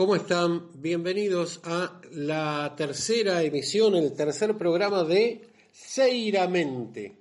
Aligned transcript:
¿Cómo 0.00 0.14
están? 0.16 0.68
Bienvenidos 0.80 1.60
a 1.62 2.00
la 2.12 2.72
tercera 2.74 3.42
emisión, 3.42 3.94
el 3.94 4.14
tercer 4.14 4.56
programa 4.56 5.04
de 5.04 5.42
Seiramente. 5.72 7.16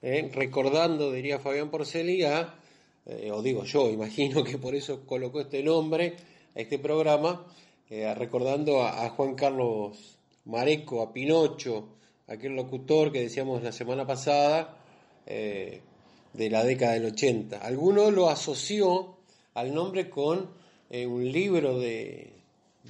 Eh, 0.00 0.30
recordando, 0.32 1.12
diría 1.12 1.38
Fabián 1.38 1.70
Porceli, 1.70 2.24
eh, 2.24 3.30
o 3.30 3.42
digo 3.42 3.64
yo, 3.64 3.90
imagino 3.90 4.42
que 4.42 4.56
por 4.56 4.74
eso 4.74 5.04
colocó 5.04 5.42
este 5.42 5.62
nombre 5.62 6.16
a 6.56 6.60
este 6.60 6.78
programa, 6.78 7.44
eh, 7.90 8.14
recordando 8.14 8.82
a, 8.82 9.06
Juan 9.10 9.34
Carlos 9.34 10.16
Mareco, 10.46 11.02
a 11.02 11.12
Pinocho, 11.12 11.88
aquel 12.26 12.56
locutor 12.56 13.12
que 13.12 13.20
decíamos 13.20 13.62
la 13.62 13.70
semana 13.70 14.06
pasada, 14.06 14.78
de 15.26 15.82
la 16.50 16.64
década 16.64 16.94
del 16.94 17.04
80. 17.04 17.58
Alguno 17.58 18.10
lo 18.10 18.30
asoció 18.30 19.18
al 19.52 19.74
nombre 19.74 20.08
con 20.08 20.56
eh, 20.90 21.06
un 21.06 21.30
libro 21.30 21.78
de, 21.78 22.32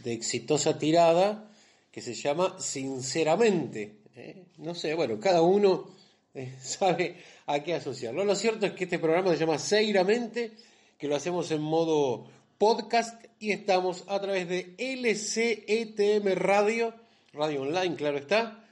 exitosa 0.05 0.79
tirada 0.79 1.51
que 1.91 2.01
se 2.01 2.15
llama 2.15 2.57
Sinceramente. 2.59 3.97
¿eh? 4.15 4.45
No 4.59 4.75
sé, 4.75 4.95
bueno, 4.95 5.19
cada 5.19 5.43
uno 5.43 5.89
eh, 6.35 6.55
sabe 6.61 7.17
a 7.47 7.63
qué 7.63 7.75
asociarlo. 7.75 8.25
Lo 8.25 8.37
cierto 8.37 8.67
es 8.67 8.73
que 8.73 8.85
este 8.85 8.99
programa 8.99 9.33
se 9.33 9.39
llama 9.39 9.59
Seiramente, 9.59 10.53
que 10.97 11.09
lo 11.09 11.17
hacemos 11.17 11.51
en 11.51 11.63
modo 11.63 12.27
podcast 12.59 13.25
y 13.39 13.53
estamos 13.53 14.05
a 14.09 14.21
través 14.21 14.49
de 14.49 14.75
LCETM 14.79 16.35
Radio, 16.35 16.95
radio 17.33 17.63
online, 17.63 17.95
claro 17.97 18.19
está, 18.19 18.65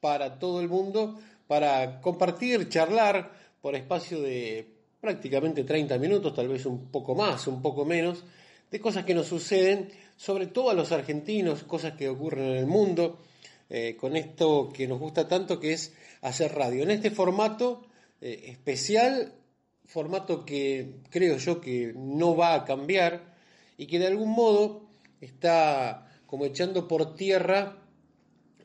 para 0.00 0.38
todo 0.38 0.60
el 0.60 0.68
mundo, 0.68 1.18
para 1.46 2.00
compartir, 2.00 2.68
charlar 2.68 3.32
por 3.60 3.74
espacio 3.74 4.20
de 4.20 4.66
prácticamente 5.00 5.64
30 5.64 5.98
minutos, 5.98 6.34
tal 6.34 6.48
vez 6.48 6.64
un 6.64 6.90
poco 6.90 7.14
más, 7.14 7.46
un 7.46 7.60
poco 7.60 7.84
menos 7.84 8.24
de 8.74 8.80
cosas 8.80 9.04
que 9.04 9.14
nos 9.14 9.28
suceden, 9.28 9.88
sobre 10.16 10.48
todo 10.48 10.68
a 10.68 10.74
los 10.74 10.90
argentinos, 10.90 11.62
cosas 11.62 11.92
que 11.92 12.08
ocurren 12.08 12.46
en 12.46 12.56
el 12.56 12.66
mundo, 12.66 13.20
eh, 13.70 13.94
con 13.96 14.16
esto 14.16 14.68
que 14.74 14.88
nos 14.88 14.98
gusta 14.98 15.28
tanto 15.28 15.60
que 15.60 15.74
es 15.74 15.94
hacer 16.22 16.52
radio. 16.52 16.82
En 16.82 16.90
este 16.90 17.12
formato 17.12 17.86
eh, 18.20 18.46
especial, 18.48 19.32
formato 19.84 20.44
que 20.44 20.96
creo 21.08 21.36
yo 21.36 21.60
que 21.60 21.92
no 21.94 22.34
va 22.34 22.54
a 22.54 22.64
cambiar 22.64 23.36
y 23.78 23.86
que 23.86 24.00
de 24.00 24.08
algún 24.08 24.30
modo 24.30 24.88
está 25.20 26.10
como 26.26 26.44
echando 26.44 26.88
por 26.88 27.14
tierra 27.14 27.78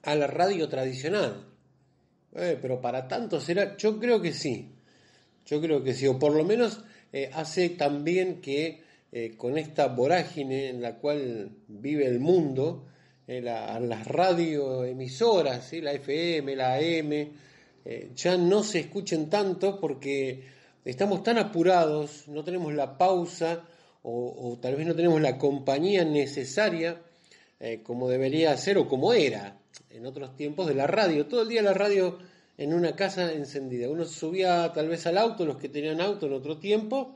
a 0.01 0.15
la 0.15 0.25
radio 0.25 0.67
tradicional. 0.67 1.53
Eh, 2.33 2.57
pero 2.59 2.81
para 2.81 3.07
tanto 3.07 3.39
será, 3.39 3.77
yo 3.77 3.99
creo 3.99 4.19
que 4.19 4.33
sí, 4.33 4.71
yo 5.45 5.61
creo 5.61 5.83
que 5.83 5.93
sí, 5.93 6.07
o 6.07 6.17
por 6.17 6.33
lo 6.33 6.43
menos 6.43 6.83
hace 7.33 7.69
también 7.69 8.41
que 8.41 8.88
eh, 9.11 9.35
con 9.35 9.57
esta 9.57 9.87
vorágine 9.87 10.69
en 10.69 10.81
la 10.81 10.97
cual 10.97 11.49
vive 11.67 12.05
el 12.05 12.19
mundo, 12.19 12.85
eh, 13.27 13.41
las 13.41 14.07
radioemisoras, 14.07 15.73
la 15.73 15.93
FM, 15.93 16.55
la 16.55 16.75
AM, 16.75 17.11
eh, 17.85 18.11
ya 18.15 18.37
no 18.37 18.61
se 18.61 18.81
escuchen 18.81 19.29
tanto 19.29 19.79
porque 19.79 20.43
estamos 20.85 21.23
tan 21.23 21.39
apurados, 21.39 22.27
no 22.27 22.43
tenemos 22.43 22.73
la 22.73 22.97
pausa 22.97 23.63
o, 24.03 24.57
tal 24.61 24.75
vez 24.75 24.85
no 24.87 24.95
tenemos 24.95 25.19
la 25.21 25.37
compañía 25.37 26.05
necesaria 26.05 27.01
como 27.83 28.09
debería 28.09 28.55
ser 28.55 28.77
o 28.77 28.87
como 28.87 29.13
era 29.13 29.59
en 29.89 30.05
otros 30.05 30.37
tiempos 30.37 30.67
de 30.67 30.75
la 30.75 30.87
radio. 30.87 31.25
Todo 31.27 31.41
el 31.41 31.49
día 31.49 31.61
la 31.61 31.73
radio 31.73 32.17
en 32.57 32.73
una 32.73 32.95
casa 32.95 33.31
encendida. 33.33 33.89
Uno 33.89 34.05
subía 34.05 34.71
tal 34.73 34.87
vez 34.87 35.05
al 35.07 35.17
auto, 35.17 35.45
los 35.45 35.57
que 35.57 35.69
tenían 35.69 36.01
auto 36.01 36.27
en 36.27 36.33
otro 36.33 36.57
tiempo, 36.57 37.15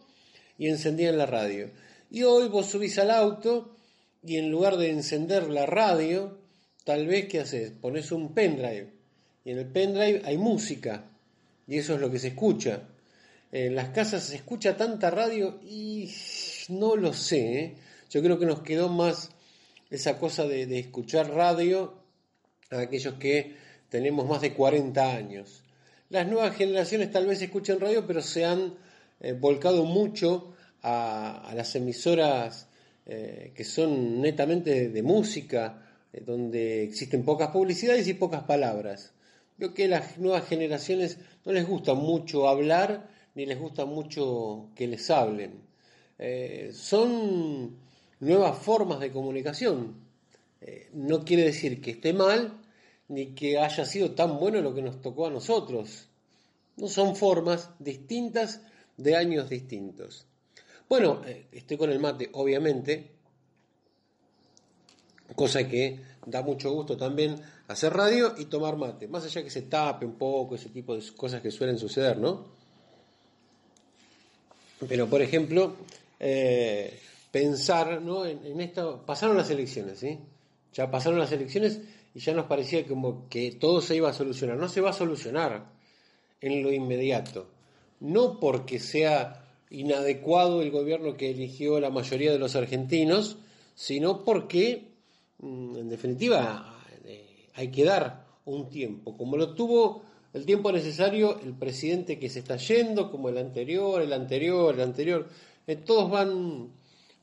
y 0.63 0.69
encendían 0.69 1.17
la 1.17 1.25
radio. 1.25 1.71
Y 2.09 2.23
hoy 2.23 2.47
vos 2.47 2.67
subís 2.67 2.97
al 2.97 3.11
auto 3.11 3.75
y 4.23 4.37
en 4.37 4.49
lugar 4.49 4.77
de 4.77 4.91
encender 4.91 5.49
la 5.49 5.65
radio, 5.65 6.37
tal 6.85 7.05
vez 7.05 7.25
¿qué 7.27 7.41
haces? 7.41 7.71
Pones 7.71 8.13
un 8.13 8.33
pendrive. 8.33 8.87
Y 9.43 9.51
en 9.51 9.57
el 9.57 9.65
pendrive 9.65 10.21
hay 10.23 10.37
música. 10.37 11.03
Y 11.67 11.79
eso 11.79 11.95
es 11.95 11.99
lo 11.99 12.09
que 12.09 12.17
se 12.17 12.29
escucha. 12.29 12.83
En 13.51 13.75
las 13.75 13.89
casas 13.89 14.23
se 14.23 14.37
escucha 14.37 14.77
tanta 14.77 15.09
radio 15.09 15.59
y 15.65 16.09
no 16.69 16.95
lo 16.95 17.11
sé. 17.11 17.59
¿eh? 17.59 17.75
Yo 18.09 18.23
creo 18.23 18.39
que 18.39 18.45
nos 18.45 18.61
quedó 18.61 18.87
más 18.87 19.31
esa 19.89 20.17
cosa 20.17 20.47
de, 20.47 20.79
escuchar 20.79 21.29
radio 21.29 21.93
a 22.71 22.79
aquellos 22.79 23.15
que 23.15 23.57
tenemos 23.89 24.25
más 24.25 24.39
de 24.39 24.53
40 24.53 25.13
años. 25.13 25.61
Las 26.07 26.25
nuevas 26.25 26.55
generaciones 26.55 27.11
tal 27.11 27.27
vez 27.27 27.41
escuchan 27.41 27.81
radio, 27.81 28.07
pero 28.07 28.21
se 28.21 28.45
han 28.45 28.75
eh, 29.19 29.33
volcado 29.33 29.83
mucho 29.83 30.52
a, 30.83 31.53
las 31.55 31.75
emisoras 31.75 32.67
eh, 33.05 33.53
que 33.55 33.63
son 33.63 34.21
netamente 34.21 34.89
de, 34.89 35.03
música, 35.03 35.81
eh, 36.11 36.21
donde 36.25 36.83
existen 36.83 37.23
pocas 37.23 37.49
publicidades 37.49 38.07
y 38.07 38.13
pocas 38.13 38.43
palabras. 38.43 39.13
Creo 39.57 39.73
que 39.73 39.85
a 39.85 39.89
las 39.89 40.17
nuevas 40.17 40.47
generaciones 40.47 41.17
no 41.45 41.53
les 41.53 41.67
gusta 41.67 41.93
mucho 41.93 42.47
hablar 42.47 43.09
ni 43.35 43.45
les 43.45 43.59
gusta 43.59 43.85
mucho 43.85 44.69
que 44.75 44.87
les 44.87 45.09
hablen. 45.09 45.61
Eh, 46.19 46.71
son 46.73 47.77
nuevas 48.19 48.57
formas 48.57 48.99
de 48.99 49.11
comunicación. 49.11 50.03
no 50.93 51.25
quiere 51.25 51.43
decir 51.43 51.81
que 51.81 51.91
esté 51.91 52.13
mal 52.13 52.61
ni 53.09 53.35
que 53.35 53.59
haya 53.59 53.85
sido 53.85 54.11
tan 54.11 54.39
bueno 54.39 54.61
lo 54.61 54.73
que 54.73 54.81
nos 54.81 55.01
tocó 55.01 55.27
a 55.27 55.29
nosotros. 55.29 56.07
No 56.77 56.87
son 56.87 57.15
formas 57.15 57.69
distintas 57.79 58.61
de 58.97 59.15
años 59.15 59.49
distintos. 59.49 60.25
Bueno, 60.89 61.21
eh, 61.25 61.47
estoy 61.51 61.77
con 61.77 61.91
el 61.91 61.99
mate, 61.99 62.29
obviamente, 62.33 63.11
cosa 65.35 65.67
que 65.67 65.99
da 66.25 66.41
mucho 66.41 66.71
gusto 66.71 66.95
también 66.95 67.35
hacer 67.67 67.93
radio 67.93 68.35
y 68.37 68.45
tomar 68.45 68.77
mate, 68.77 69.07
más 69.07 69.25
allá 69.25 69.43
que 69.43 69.49
se 69.49 69.63
tape 69.63 70.05
un 70.05 70.15
poco, 70.15 70.55
ese 70.55 70.69
tipo 70.69 70.95
de 70.95 71.03
cosas 71.15 71.41
que 71.41 71.51
suelen 71.51 71.77
suceder, 71.77 72.17
¿no? 72.17 72.45
Pero, 74.87 75.07
por 75.07 75.21
ejemplo, 75.21 75.75
eh, 76.19 76.99
pensar 77.31 78.01
¿no? 78.01 78.25
en, 78.25 78.45
en, 78.45 78.61
esto, 78.61 79.03
pasaron 79.05 79.37
las 79.37 79.49
elecciones, 79.49 79.99
¿sí? 79.99 80.19
Ya 80.73 80.91
pasaron 80.91 81.19
las 81.19 81.31
elecciones 81.31 81.79
y 82.13 82.19
ya 82.19 82.33
nos 82.33 82.45
parecía 82.45 82.85
como 82.85 83.27
que 83.29 83.51
todo 83.53 83.81
se 83.81 83.95
iba 83.95 84.09
a 84.09 84.13
solucionar. 84.13 84.57
No 84.57 84.69
se 84.69 84.81
va 84.81 84.89
a 84.89 84.93
solucionar 84.93 85.65
en 86.41 86.63
lo 86.63 86.71
inmediato. 86.71 87.47
No 87.99 88.39
porque 88.39 88.79
sea 88.79 89.42
inadecuado 89.73 90.61
el 90.61 90.69
gobierno 90.69 91.17
que 91.17 91.31
eligió 91.31 91.79
la 91.79 91.89
mayoría 91.89 92.31
de 92.31 92.37
los 92.37 92.55
argentinos, 92.55 93.37
sino 93.73 94.23
porque, 94.23 94.91
mm, 95.39 95.77
en 95.77 95.89
definitiva, 95.89 96.79
eh, 97.03 97.49
hay 97.55 97.69
que 97.69 97.83
dar 97.83 98.23
un 98.45 98.69
tiempo, 98.69 99.17
como 99.17 99.35
lo 99.35 99.55
tuvo 99.55 100.03
el 100.33 100.45
tiempo 100.45 100.71
necesario 100.71 101.39
el 101.39 101.53
presidente 101.53 102.19
que 102.19 102.29
se 102.29 102.39
está 102.39 102.57
yendo, 102.57 103.09
como 103.11 103.29
el 103.29 103.37
anterior, 103.37 104.01
el 104.01 104.13
anterior, 104.13 104.75
el 104.75 104.81
anterior, 104.81 105.27
eh, 105.65 105.75
todos 105.75 106.09
van 106.09 106.69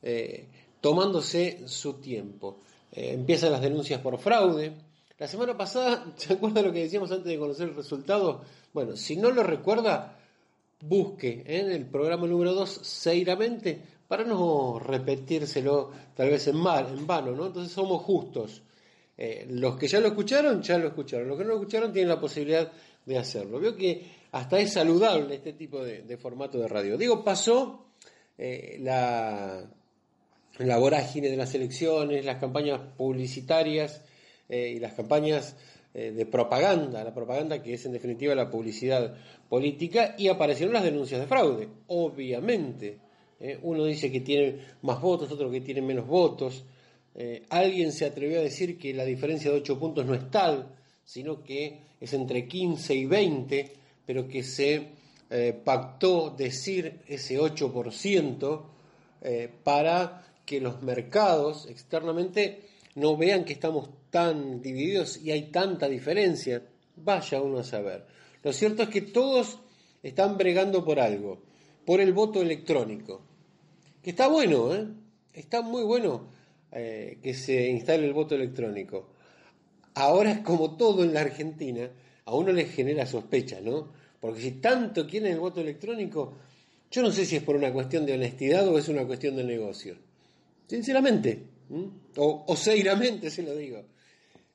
eh, 0.01 0.47
tomándose 0.81 1.61
su 1.67 1.93
tiempo. 1.95 2.59
empiezan 2.93 3.53
las 3.53 3.61
denuncias 3.61 4.01
por 4.01 4.17
fraude. 4.17 4.73
La 5.17 5.27
semana 5.27 5.57
pasada, 5.57 6.11
¿se 6.17 6.33
acuerda 6.33 6.61
lo 6.61 6.73
que 6.73 6.79
decíamos 6.79 7.11
antes 7.11 7.27
de 7.27 7.39
conocer 7.39 7.69
el 7.69 7.75
resultado? 7.75 8.41
Bueno, 8.73 8.97
si 8.97 9.15
no 9.15 9.31
lo 9.31 9.43
recuerda, 9.43 10.20
busque 10.81 11.43
en 11.45 11.71
el 11.71 11.85
programa 11.85 12.27
número 12.27 12.53
2 12.53 12.69
seiramente 12.69 13.81
para 14.07 14.23
no 14.23 14.77
repetírselo 14.79 15.91
tal 16.15 16.29
vez 16.29 16.47
en, 16.47 16.57
mal, 16.57 16.87
en 16.87 17.07
vano, 17.07 17.31
¿no? 17.31 17.47
Entonces 17.47 17.71
somos 17.71 18.01
justos. 18.03 18.61
Eh, 19.17 19.45
los 19.49 19.77
que 19.77 19.87
ya 19.87 19.99
lo 19.99 20.07
escucharon, 20.07 20.61
ya 20.61 20.77
lo 20.77 20.87
escucharon. 20.87 21.27
Los 21.27 21.37
que 21.37 21.43
no 21.43 21.51
lo 21.51 21.55
escucharon 21.59 21.93
tienen 21.93 22.09
la 22.09 22.19
posibilidad 22.19 22.71
de 23.05 23.17
hacerlo. 23.17 23.59
Veo 23.59 23.75
que 23.75 24.03
hasta 24.31 24.59
es 24.59 24.73
saludable 24.73 25.35
este 25.35 25.53
tipo 25.53 25.83
de, 25.83 26.17
formato 26.17 26.59
de 26.59 26.67
radio. 26.67 26.97
Digo, 26.97 27.23
pasó 27.23 27.85
eh, 28.37 28.77
la, 28.81 29.65
la 30.57 30.77
vorágine 30.77 31.29
de 31.29 31.37
las 31.37 31.53
elecciones, 31.55 32.25
las 32.25 32.37
campañas 32.37 32.81
publicitarias 32.97 34.01
eh, 34.49 34.73
y 34.75 34.79
las 34.79 34.93
campañas 34.93 35.55
eh, 35.93 36.11
de 36.11 36.25
propaganda, 36.25 37.03
la 37.03 37.13
propaganda 37.13 37.61
que 37.61 37.73
es 37.73 37.85
en 37.85 37.91
definitiva 37.91 38.33
la 38.33 38.49
publicidad 38.49 39.13
política, 39.49 40.15
y 40.17 40.29
aparecieron 40.29 40.73
las 40.73 40.83
denuncias 40.83 41.19
de 41.19 41.27
fraude, 41.27 41.67
obviamente. 41.87 42.97
¿eh? 43.41 43.59
uno 43.63 43.83
dice 43.83 44.09
que 44.09 44.21
tiene 44.21 44.55
más 44.83 45.01
votos, 45.01 45.29
otro 45.29 45.51
que 45.51 45.59
tiene 45.59 45.81
menos 45.81 46.07
votos. 46.07 46.63
Eh, 47.13 47.43
alguien 47.49 47.91
se 47.91 48.05
atrevió 48.05 48.39
a 48.39 48.43
decir 48.43 48.77
que 48.77 48.93
la 48.93 49.03
diferencia 49.03 49.51
de 49.51 49.57
8 49.57 49.77
puntos 49.77 50.05
no 50.05 50.13
es 50.13 50.31
tal, 50.31 50.73
sino 51.03 51.43
que 51.43 51.79
es 51.99 52.13
entre 52.13 52.47
15 52.47 52.95
y 52.95 53.05
20, 53.05 53.73
pero 54.05 54.29
que 54.29 54.43
se 54.43 55.01
pactó 55.63 56.29
decir 56.31 56.99
ese 57.07 57.39
8% 57.39 58.61
para 59.63 60.25
que 60.45 60.59
los 60.59 60.81
mercados 60.81 61.67
externamente 61.69 62.63
no 62.95 63.15
vean 63.15 63.45
que 63.45 63.53
estamos 63.53 63.89
tan 64.11 64.61
divididos 64.61 65.17
y 65.17 65.31
hay 65.31 65.49
tanta 65.49 65.89
diferencia. 65.89 66.61
Vaya 66.97 67.41
uno 67.41 67.59
a 67.59 67.63
saber. 67.63 68.05
Lo 68.43 68.53
cierto 68.53 68.83
es 68.83 68.89
que 68.89 69.01
todos 69.01 69.59
están 70.03 70.37
bregando 70.37 70.83
por 70.83 70.99
algo, 70.99 71.41
por 71.85 72.01
el 72.01 72.13
voto 72.13 72.41
electrónico, 72.41 73.21
que 74.03 74.11
está 74.11 74.27
bueno, 74.27 74.75
¿eh? 74.75 74.87
está 75.33 75.61
muy 75.61 75.83
bueno 75.83 76.27
eh, 76.71 77.19
que 77.21 77.33
se 77.33 77.69
instale 77.69 78.05
el 78.05 78.13
voto 78.13 78.35
electrónico. 78.35 79.09
Ahora, 79.93 80.43
como 80.43 80.75
todo 80.75 81.03
en 81.03 81.13
la 81.13 81.21
Argentina, 81.21 81.89
a 82.25 82.35
uno 82.35 82.51
le 82.51 82.65
genera 82.65 83.05
sospecha, 83.05 83.59
¿no? 83.61 83.89
Porque 84.19 84.41
si 84.41 84.51
tanto 84.53 85.07
quieren 85.07 85.33
el 85.33 85.39
voto 85.39 85.61
electrónico, 85.61 86.37
yo 86.89 87.01
no 87.01 87.11
sé 87.11 87.25
si 87.25 87.35
es 87.37 87.43
por 87.43 87.55
una 87.55 87.73
cuestión 87.73 88.05
de 88.05 88.13
honestidad 88.13 88.67
o 88.67 88.77
es 88.77 88.87
una 88.87 89.05
cuestión 89.05 89.35
de 89.35 89.43
negocio. 89.43 89.95
Sinceramente, 90.67 91.43
o, 92.17 92.45
o 92.47 92.55
seiramente 92.55 93.29
se 93.29 93.43
lo 93.43 93.55
digo. 93.55 93.83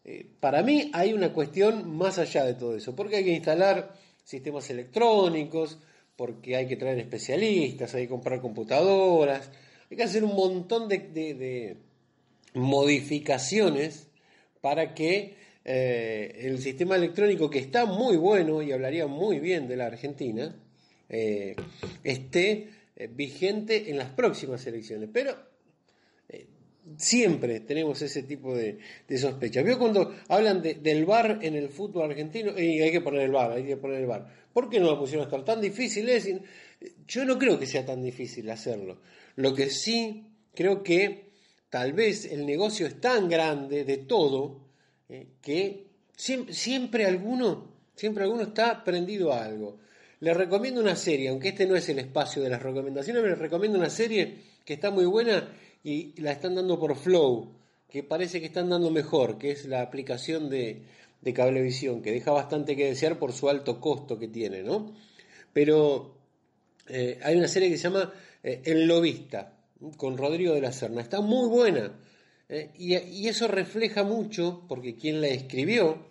Eh, 0.09 0.25
para 0.39 0.63
mí 0.63 0.89
hay 0.95 1.13
una 1.13 1.33
cuestión 1.33 1.97
más 1.97 2.19
allá 2.19 2.45
de 2.45 2.55
todo 2.55 2.77
eso, 2.77 2.95
porque 2.95 3.17
hay 3.17 3.25
que 3.25 3.33
instalar 3.33 3.93
sistemas 4.23 4.71
electrónicos, 4.71 5.81
porque 6.15 6.55
hay 6.55 6.69
que 6.69 6.77
traer 6.77 7.01
especialistas, 7.01 7.93
hay 7.93 8.05
que 8.05 8.11
comprar 8.11 8.41
computadoras, 8.41 9.51
hay 9.91 9.97
que 9.97 10.05
hacer 10.05 10.23
un 10.23 10.37
montón 10.37 10.89
de, 10.89 11.77
modificaciones 12.55 14.07
para 14.61 14.95
que 14.95 15.35
eh, 15.65 16.39
el 16.39 16.61
sistema 16.63 16.95
electrónico, 16.95 17.51
que 17.51 17.59
está 17.59 17.85
muy 17.85 18.17
bueno 18.17 18.63
y 18.63 18.71
hablaría 18.71 19.09
muy 19.09 19.41
bien 19.41 19.67
de 19.67 19.77
la 19.77 19.87
Argentina, 19.87 20.55
eh, 21.09 21.57
esté 22.05 22.71
vigente 23.11 23.91
en 23.91 23.99
las 23.99 24.11
próximas 24.11 24.65
elecciones. 24.69 25.11
Pero 25.13 25.37
Siempre 26.97 27.61
tenemos 27.61 28.01
ese 28.01 28.23
tipo 28.23 28.55
de, 28.55 28.79
de 29.09 29.19
sospecha. 29.19 29.63
¿Vio 29.63 29.79
cuando 29.79 30.15
hablan 30.29 30.63
del 30.63 31.05
VAR 31.05 31.41
en 31.43 31.57
el 31.57 31.69
fútbol 31.69 32.11
argentino? 32.11 32.59
Y 32.59 32.81
hay 32.81 32.93
que 32.93 33.01
poner 33.01 33.23
el 33.23 33.33
VAR, 33.33 33.53
hay 33.53 33.65
que 33.65 33.77
poner 33.77 34.01
el 34.01 34.07
VAR. 34.07 34.27
¿Por 34.53 34.71
qué 34.71 34.79
no 34.79 34.87
lo 34.87 34.99
pusieron 34.99 35.27
hasta 35.27 35.45
tan 35.45 35.61
difícil 35.61 36.09
es? 36.09 36.29
Yo 37.07 37.25
no 37.25 37.39
creo 37.39 37.59
que 37.59 37.67
sea 37.67 37.85
tan 37.85 38.03
difícil 38.03 38.49
hacerlo. 38.51 39.01
Lo 39.35 39.53
que 39.53 39.69
sí 39.69 40.25
creo 40.55 40.83
que 40.83 41.27
tal 41.69 41.93
vez 41.93 42.25
el 42.25 42.47
negocio 42.47 42.87
es 42.87 43.01
tan 43.01 43.29
grande 43.29 43.85
de 43.85 43.99
todo 43.99 44.67
eh, 45.09 45.27
que 45.43 45.89
siempre, 46.17 46.55
siempre, 46.55 47.05
alguno, 47.05 47.69
siempre 47.95 48.25
alguno 48.25 48.45
está 48.45 48.83
prendido 48.83 49.33
a 49.33 49.45
algo. 49.45 49.79
Les 50.21 50.37
recomiendo 50.37 50.81
una 50.81 50.97
serie, 50.97 51.29
aunque 51.29 51.49
este 51.49 51.67
no 51.67 51.77
es 51.77 51.89
el 51.89 51.99
espacio 51.99 52.43
de 52.43 52.49
las 52.49 52.63
recomendaciones, 52.63 53.23
les 53.23 53.39
recomiendo 53.39 53.79
una 53.79 53.91
serie 53.91 54.37
que 54.65 54.75
está 54.75 54.91
muy 54.91 55.05
buena 55.05 55.53
y 55.83 56.21
la 56.21 56.33
están 56.33 56.55
dando 56.55 56.79
por 56.79 56.97
Flow, 56.97 57.57
que 57.89 58.03
parece 58.03 58.41
que 58.41 58.47
están 58.47 58.69
dando 58.69 58.91
mejor, 58.91 59.39
que 59.39 59.53
es 59.53 59.67
la 59.67 59.83
aplicación 59.83 60.51
de, 60.51 60.83
cablevisión, 61.35 62.03
que 62.03 62.13
deja 62.13 62.31
bastante 62.31 62.77
que 62.77 62.87
desear 62.87 63.19
por 63.19 63.33
su 63.33 63.49
alto 63.49 63.81
costo 63.81 64.19
que 64.19 64.29
tiene, 64.29 64.63
¿no? 64.63 64.95
Pero 65.53 66.15
eh, 66.89 67.19
hay 67.23 67.37
una 67.37 67.49
serie 67.49 67.69
que 67.69 67.77
se 67.77 67.85
llama 67.85 68.13
eh, 68.43 68.63
El 68.65 68.87
Lobista, 68.87 69.53
con 69.97 70.17
Rodrigo 70.17 70.55
de 70.55 70.61
la 70.61 70.73
Serna, 70.73 71.01
está 71.01 71.21
muy 71.21 71.49
buena. 71.49 71.99
Eh, 72.49 72.71
y, 72.77 73.27
eso 73.27 73.49
refleja 73.49 74.05
mucho, 74.05 74.63
porque 74.69 74.95
quien 74.95 75.21
la 75.21 75.29
escribió 75.29 76.07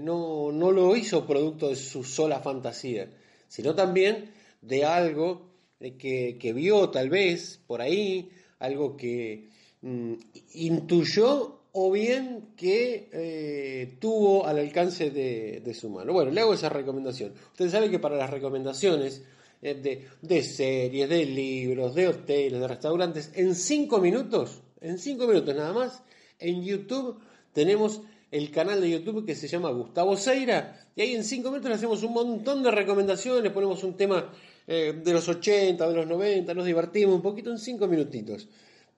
no, 0.00 0.52
no 0.52 0.72
lo 0.72 0.94
hizo 0.96 1.26
producto 1.26 1.68
de 1.68 1.76
su 1.76 2.04
sola 2.04 2.40
fantasía, 2.40 3.08
sino 3.48 3.74
también 3.74 4.32
de 4.60 4.84
algo 4.84 5.48
que, 5.78 6.36
que 6.38 6.52
vio 6.52 6.90
tal 6.90 7.08
vez 7.08 7.60
por 7.66 7.80
ahí, 7.80 8.30
algo 8.60 8.96
que 8.96 9.48
mm, 9.82 10.14
intuyó 10.54 11.60
o 11.72 11.90
bien 11.90 12.52
que 12.56 13.08
eh, 13.12 13.96
tuvo 14.00 14.46
al 14.46 14.58
alcance 14.58 15.10
de, 15.10 15.74
su 15.74 15.88
mano. 15.88 16.12
Bueno, 16.12 16.30
le 16.30 16.40
hago 16.40 16.54
esa 16.54 16.68
recomendación. 16.68 17.32
Usted 17.52 17.70
sabe 17.70 17.90
que 17.90 17.98
para 17.98 18.16
las 18.16 18.30
recomendaciones 18.30 19.22
eh, 19.62 19.74
de, 19.74 20.08
de, 20.20 20.42
series, 20.42 21.08
de 21.08 21.26
libros, 21.26 21.94
de 21.94 22.08
hoteles, 22.08 22.60
de 22.60 22.68
restaurantes, 22.68 23.30
en 23.34 23.54
cinco 23.54 23.98
minutos, 23.98 24.62
en 24.80 24.98
cinco 24.98 25.26
minutos 25.26 25.54
nada 25.54 25.72
más, 25.72 26.02
en 26.38 26.62
YouTube 26.62 27.20
tenemos 27.52 28.00
el 28.30 28.50
canal 28.50 28.80
de 28.80 28.90
YouTube 28.90 29.26
que 29.26 29.34
se 29.34 29.48
llama 29.48 29.70
Gustavo 29.70 30.16
Seira 30.16 30.86
y 30.94 31.02
ahí 31.02 31.14
en 31.14 31.24
cinco 31.24 31.50
minutos 31.50 31.68
le 31.68 31.76
hacemos 31.76 32.02
un 32.02 32.12
montón 32.12 32.62
de 32.62 32.70
recomendaciones, 32.70 33.52
ponemos 33.52 33.82
un 33.84 33.96
tema 33.96 34.32
eh, 34.72 34.92
de 34.92 35.12
los 35.12 35.28
80, 35.28 35.88
de 35.88 35.94
los 35.96 36.06
90, 36.06 36.54
nos 36.54 36.64
divertimos 36.64 37.16
un 37.16 37.22
poquito 37.22 37.50
en 37.50 37.58
cinco 37.58 37.88
minutitos, 37.88 38.48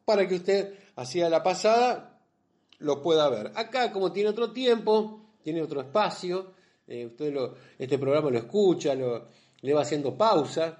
para 0.05 0.29
que 0.29 0.35
usted, 0.35 0.75
hacia 0.97 1.31
la 1.31 1.43
pasada, 1.43 2.21
lo 2.81 3.01
pueda 3.01 3.27
ver. 3.31 3.53
Acá, 3.55 3.91
como 3.91 4.13
tiene 4.13 4.29
otro 4.29 4.53
tiempo, 4.53 5.39
tiene 5.43 5.63
otro 5.63 5.81
espacio, 5.81 6.53
eh, 6.87 7.07
usted 7.07 7.35
este 7.79 7.99
programa 7.99 8.29
lo 8.29 8.37
escucha, 8.37 8.95
lo, 8.95 9.29
le 9.63 9.73
va 9.73 9.81
haciendo 9.81 10.15
pausa 10.15 10.79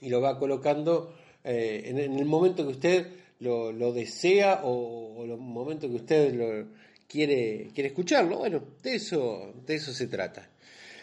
y 0.00 0.08
lo 0.08 0.20
va 0.20 0.38
colocando 0.38 1.12
eh, 1.42 1.82
en, 1.86 1.98
el 1.98 2.24
momento 2.26 2.64
que 2.64 2.72
usted 2.74 3.12
lo, 3.40 3.92
desea 3.92 4.60
o, 4.62 5.24
en 5.24 5.32
el 5.32 5.36
momento 5.36 5.88
que 5.88 5.96
usted 5.96 6.32
lo 6.32 6.68
quiere, 7.08 7.70
quiere 7.74 7.88
escucharlo. 7.88 8.38
Bueno, 8.38 8.62
de 8.80 8.94
eso, 8.94 9.52
de 9.66 9.74
eso 9.74 9.92
se 9.92 10.06
trata. 10.06 10.48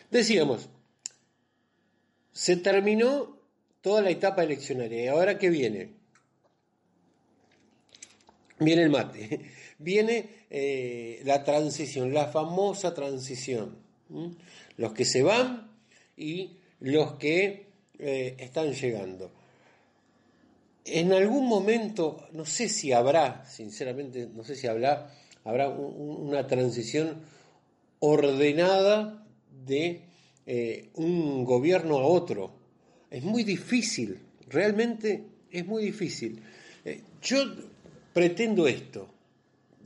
Decíamos, 0.09 0.69
se 2.33 2.57
terminó 2.57 3.37
toda 3.81 4.01
la 4.01 4.09
etapa 4.09 4.43
eleccionaria. 4.43 5.03
¿Y 5.05 5.07
ahora 5.07 5.37
qué 5.37 5.49
viene? 5.49 5.91
Viene 8.59 8.83
el 8.83 8.89
mate, 8.89 9.51
viene 9.77 10.45
eh, 10.49 11.21
la 11.25 11.43
transición, 11.43 12.13
la 12.13 12.27
famosa 12.27 12.93
transición. 12.93 13.77
Los 14.77 14.93
que 14.93 15.05
se 15.05 15.23
van 15.23 15.71
y 16.17 16.57
los 16.79 17.13
que 17.13 17.67
eh, 17.99 18.35
están 18.39 18.73
llegando. 18.73 19.31
En 20.85 21.13
algún 21.13 21.47
momento, 21.47 22.27
no 22.33 22.45
sé 22.45 22.67
si 22.67 22.91
habrá, 22.91 23.45
sinceramente, 23.45 24.27
no 24.27 24.43
sé 24.43 24.55
si 24.55 24.67
habrá, 24.67 25.09
habrá 25.45 25.69
una 25.69 26.45
transición 26.45 27.21
ordenada 27.99 29.25
de 29.65 30.01
eh, 30.45 30.89
un 30.95 31.43
gobierno 31.45 31.97
a 31.97 32.05
otro. 32.05 32.51
Es 33.09 33.23
muy 33.23 33.43
difícil, 33.43 34.19
realmente 34.49 35.25
es 35.51 35.65
muy 35.65 35.83
difícil. 35.83 36.41
Eh, 36.83 37.01
yo 37.21 37.37
pretendo 38.13 38.67
esto, 38.67 39.07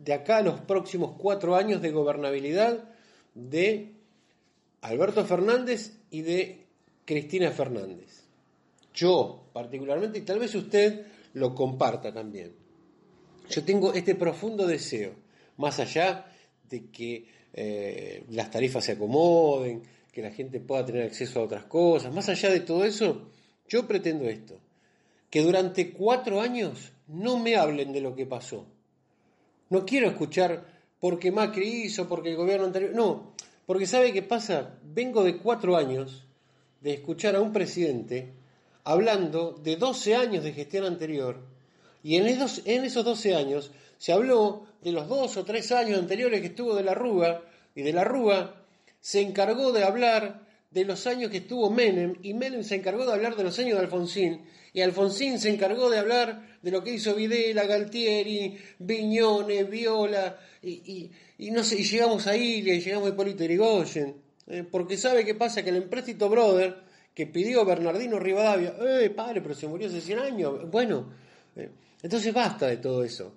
de 0.04 0.14
acá 0.14 0.38
a 0.38 0.42
los 0.42 0.62
próximos 0.62 1.16
cuatro 1.18 1.56
años 1.56 1.82
de 1.82 1.92
gobernabilidad 1.92 2.90
de 3.34 3.94
Alberto 4.82 5.26
Fernández 5.26 5.98
y 6.12 6.22
de 6.22 6.66
Cristina 7.06 7.52
Fernández. 7.52 8.24
Yo 8.94 9.50
particularmente, 9.54 10.20
y 10.20 10.22
tal 10.22 10.40
vez 10.40 10.56
usted 10.56 11.06
lo 11.34 11.54
comparta 11.54 12.14
también. 12.14 12.54
Yo 13.50 13.64
tengo 13.64 13.94
este 13.94 14.16
profundo 14.16 14.66
deseo, 14.66 15.14
más 15.58 15.80
allá 15.80 16.26
de 16.70 16.90
que 16.90 17.28
eh, 17.54 18.26
las 18.30 18.52
tarifas 18.52 18.84
se 18.86 18.94
acomoden, 18.94 19.84
que 20.18 20.24
la 20.24 20.32
gente 20.32 20.60
pueda 20.60 20.84
tener 20.84 21.04
acceso 21.04 21.40
a 21.40 21.44
otras 21.44 21.66
cosas. 21.66 22.12
Más 22.12 22.28
allá 22.28 22.50
de 22.50 22.62
todo 22.62 22.84
eso, 22.86 23.30
yo 23.68 23.88
pretendo 23.88 24.28
esto, 24.28 24.60
que 25.30 25.44
durante 25.44 25.94
cuatro 25.94 26.42
años 26.42 26.92
no 27.06 27.38
me 27.38 27.56
hablen 27.56 27.94
de 27.94 28.02
lo 28.02 28.16
que 28.16 28.26
pasó. 28.26 28.66
No 29.70 29.86
quiero 29.86 30.08
escuchar 30.08 30.66
porque 31.00 31.32
Macri 31.32 31.84
hizo, 31.84 32.10
porque 32.10 32.32
el 32.32 32.36
gobierno 32.36 32.66
anterior... 32.66 32.96
No, 32.96 33.36
porque 33.68 33.86
sabe 33.86 34.12
qué 34.12 34.24
pasa, 34.24 34.80
vengo 34.84 35.24
de 35.24 35.38
cuatro 35.38 35.78
años 35.78 36.26
de 36.82 36.96
escuchar 36.96 37.36
a 37.36 37.42
un 37.42 37.54
presidente 37.54 38.34
hablando 38.86 39.52
de 39.52 39.76
12 39.76 40.16
años 40.16 40.44
de 40.44 40.54
gestión 40.54 40.86
anterior, 40.86 41.46
y 42.02 42.16
en 42.16 42.26
esos, 42.26 42.64
en 42.66 42.86
esos 42.86 43.06
12 43.06 43.36
años 43.36 43.70
se 44.00 44.14
habló 44.14 44.66
de 44.82 44.94
los 44.94 45.08
dos 45.08 45.38
o 45.38 45.46
tres 45.46 45.72
años 45.72 46.00
anteriores 46.00 46.42
que 46.42 46.48
estuvo 46.48 46.74
de 46.74 46.84
la 46.84 46.96
Rúa, 46.96 47.44
y 47.76 47.84
de 47.84 47.94
la 47.94 48.04
Rúa 48.04 48.57
se 49.08 49.22
encargó 49.22 49.72
de 49.72 49.86
hablar 49.86 50.46
de 50.70 50.84
los 50.84 51.08
años 51.08 51.32
que 51.32 51.38
estuvo 51.38 51.70
Menem 51.70 52.16
y 52.24 52.34
Menem 52.34 52.62
se 52.62 52.76
encargó 52.76 53.06
de 53.06 53.14
hablar 53.14 53.38
de 53.38 53.44
los 53.46 53.58
años 53.58 53.78
de 53.78 53.86
Alfonsín 53.86 54.42
y 54.74 54.82
Alfonsín 54.82 55.40
se 55.40 55.50
encargó 55.50 55.90
de 55.90 55.98
hablar 55.98 56.58
de 56.62 56.72
lo 56.72 56.84
que 56.84 56.92
hizo 56.92 57.16
Videla, 57.16 57.64
Galtieri, 57.64 58.58
Viñone, 58.80 59.64
Viola 59.64 60.38
y, 60.62 61.10
no 61.52 61.64
sé, 61.64 61.80
y 61.80 61.84
llegamos 61.86 62.28
a 62.28 62.36
Ilia 62.36 62.74
y 62.74 62.82
llegamos 62.82 63.08
a 63.08 63.14
Hipólito 63.14 63.46
Yrigoyen, 63.46 64.14
eh, 64.46 64.66
porque 64.70 64.98
sabe 64.98 65.24
qué 65.24 65.36
pasa 65.36 65.64
que 65.64 65.70
el 65.70 65.78
empréstito 65.78 66.28
brother 66.28 66.76
que 67.14 67.28
pidió 67.28 67.64
Bernardino 67.64 68.20
Rivadavia. 68.20 68.76
¡Eh, 68.78 69.10
padre, 69.12 69.40
pero 69.40 69.56
se 69.56 69.70
murió 69.70 69.88
hace 69.88 70.02
100 70.02 70.20
años! 70.20 70.70
Bueno, 70.70 71.14
eh, 71.56 71.70
entonces 72.04 72.34
basta 72.34 72.68
de 72.68 72.76
todo 72.76 73.06
eso. 73.06 73.34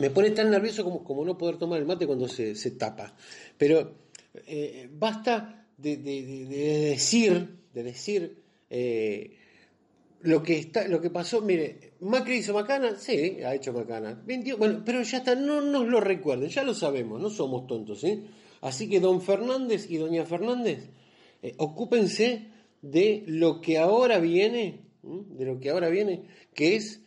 Me 0.00 0.10
pone 0.10 0.30
tan 0.30 0.50
nervioso 0.50 0.82
como, 0.82 1.04
como 1.04 1.24
no 1.24 1.36
poder 1.36 1.58
tomar 1.58 1.78
el 1.78 1.86
mate 1.86 2.06
cuando 2.06 2.26
se, 2.26 2.54
tapa. 2.72 3.14
Pero 3.56 3.92
eh, 4.46 4.88
basta 4.90 5.66
de, 5.76 5.96
decir, 5.96 7.48
de 7.72 7.82
decir 7.82 8.42
eh, 8.70 9.36
lo 10.22 10.42
que 10.42 10.58
está, 10.58 10.88
lo 10.88 11.00
que 11.00 11.10
pasó, 11.10 11.40
mire, 11.42 11.92
Macri 12.00 12.36
hizo 12.36 12.54
Macana, 12.54 12.96
sí, 12.96 13.38
ha 13.44 13.54
hecho 13.54 13.72
Macana. 13.72 14.22
bueno, 14.58 14.82
pero 14.84 15.02
ya 15.02 15.18
está, 15.18 15.34
no 15.34 15.60
nos 15.60 15.86
lo 15.86 16.00
recuerden, 16.00 16.48
ya 16.48 16.62
lo 16.62 16.74
sabemos, 16.74 17.20
no 17.20 17.30
somos 17.30 17.66
tontos, 17.66 18.00
¿sí? 18.00 18.24
Así 18.60 18.88
que 18.88 19.00
don 19.00 19.22
Fernández 19.22 19.90
y 19.90 19.96
doña 19.96 20.24
Fernández, 20.24 20.88
eh, 21.42 21.54
ocúpense 21.56 22.48
de 22.82 23.24
lo 23.26 23.60
que 23.60 23.78
ahora 23.78 24.18
viene, 24.18 24.80
de 25.02 25.44
lo 25.44 25.58
que 25.58 25.70
ahora 25.70 25.88
viene, 25.88 26.24
que 26.54 26.76
es 26.76 27.00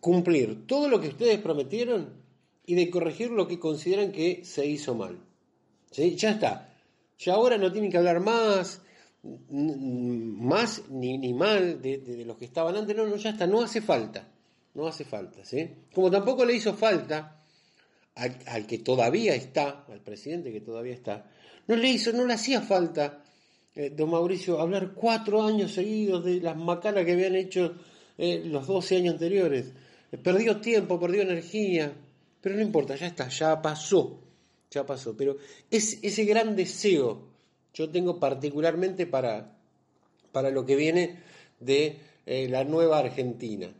cumplir 0.00 0.66
todo 0.66 0.88
lo 0.88 1.00
que 1.00 1.08
ustedes 1.08 1.38
prometieron 1.38 2.20
y 2.66 2.74
de 2.74 2.90
corregir 2.90 3.30
lo 3.30 3.46
que 3.46 3.58
consideran 3.58 4.12
que 4.12 4.44
se 4.44 4.66
hizo 4.66 4.94
mal. 4.94 5.18
¿Sí? 5.90 6.16
Ya 6.16 6.30
está. 6.30 6.74
Ya 7.18 7.34
ahora 7.34 7.58
no 7.58 7.70
tienen 7.70 7.90
que 7.90 7.98
hablar 7.98 8.20
más, 8.20 8.80
más 9.50 10.82
ni, 10.88 11.18
ni 11.18 11.34
mal 11.34 11.82
de, 11.82 12.24
los 12.24 12.36
que 12.36 12.46
estaban 12.46 12.76
antes. 12.76 12.96
No, 12.96 13.06
no, 13.06 13.16
ya 13.16 13.30
está. 13.30 13.46
No 13.46 13.62
hace 13.62 13.80
falta. 13.80 14.28
No 14.74 14.86
hace 14.86 15.04
falta. 15.04 15.44
¿sí? 15.44 15.68
Como 15.92 16.10
tampoco 16.10 16.44
le 16.44 16.54
hizo 16.54 16.74
falta 16.74 17.42
al, 18.14 18.66
que 18.66 18.78
todavía 18.78 19.34
está, 19.34 19.84
al 19.88 20.00
presidente 20.00 20.52
que 20.52 20.60
todavía 20.60 20.94
está, 20.94 21.26
no 21.66 21.76
le 21.76 21.88
hizo, 21.88 22.12
no 22.12 22.26
le 22.26 22.34
hacía 22.34 22.60
falta, 22.60 23.22
eh, 23.74 23.90
don 23.90 24.10
Mauricio, 24.10 24.60
hablar 24.60 24.92
cuatro 24.94 25.42
años 25.42 25.72
seguidos 25.72 26.24
de 26.24 26.40
las 26.40 26.56
macanas 26.56 27.04
que 27.04 27.12
habían 27.12 27.36
hecho 27.36 27.76
eh, 28.18 28.42
los 28.44 28.66
12 28.66 28.96
años 28.96 29.14
anteriores. 29.14 29.72
Perdió 30.18 30.60
tiempo, 30.60 30.98
perdió 30.98 31.22
energía, 31.22 31.92
pero 32.40 32.56
no 32.56 32.62
importa, 32.62 32.96
ya 32.96 33.06
está, 33.06 33.28
ya 33.28 33.62
pasó, 33.62 34.20
ya 34.70 34.84
pasó. 34.84 35.16
Pero 35.16 35.36
es 35.70 35.98
ese 36.02 36.24
gran 36.24 36.56
deseo 36.56 37.30
yo 37.74 37.90
tengo 37.90 38.18
particularmente 38.18 39.06
para, 39.06 39.56
para 40.32 40.50
lo 40.50 40.64
que 40.64 40.76
viene 40.76 41.18
de 41.60 41.98
eh, 42.26 42.48
la 42.48 42.64
nueva 42.64 42.98
Argentina. 42.98 43.72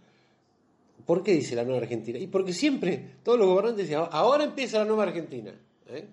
¿Por 1.07 1.23
qué 1.23 1.33
dice 1.33 1.57
la 1.57 1.65
nueva 1.65 1.81
Argentina? 1.81 2.19
Y 2.19 2.29
porque 2.29 2.53
siempre 2.53 3.17
todos 3.25 3.39
los 3.39 3.49
gobernantes 3.49 3.89
dicen, 3.89 4.05
ahora 4.11 4.45
empieza 4.45 4.79
la 4.79 4.85
nueva 4.85 5.05
Argentina. 5.05 5.53
¿eh? 5.89 6.07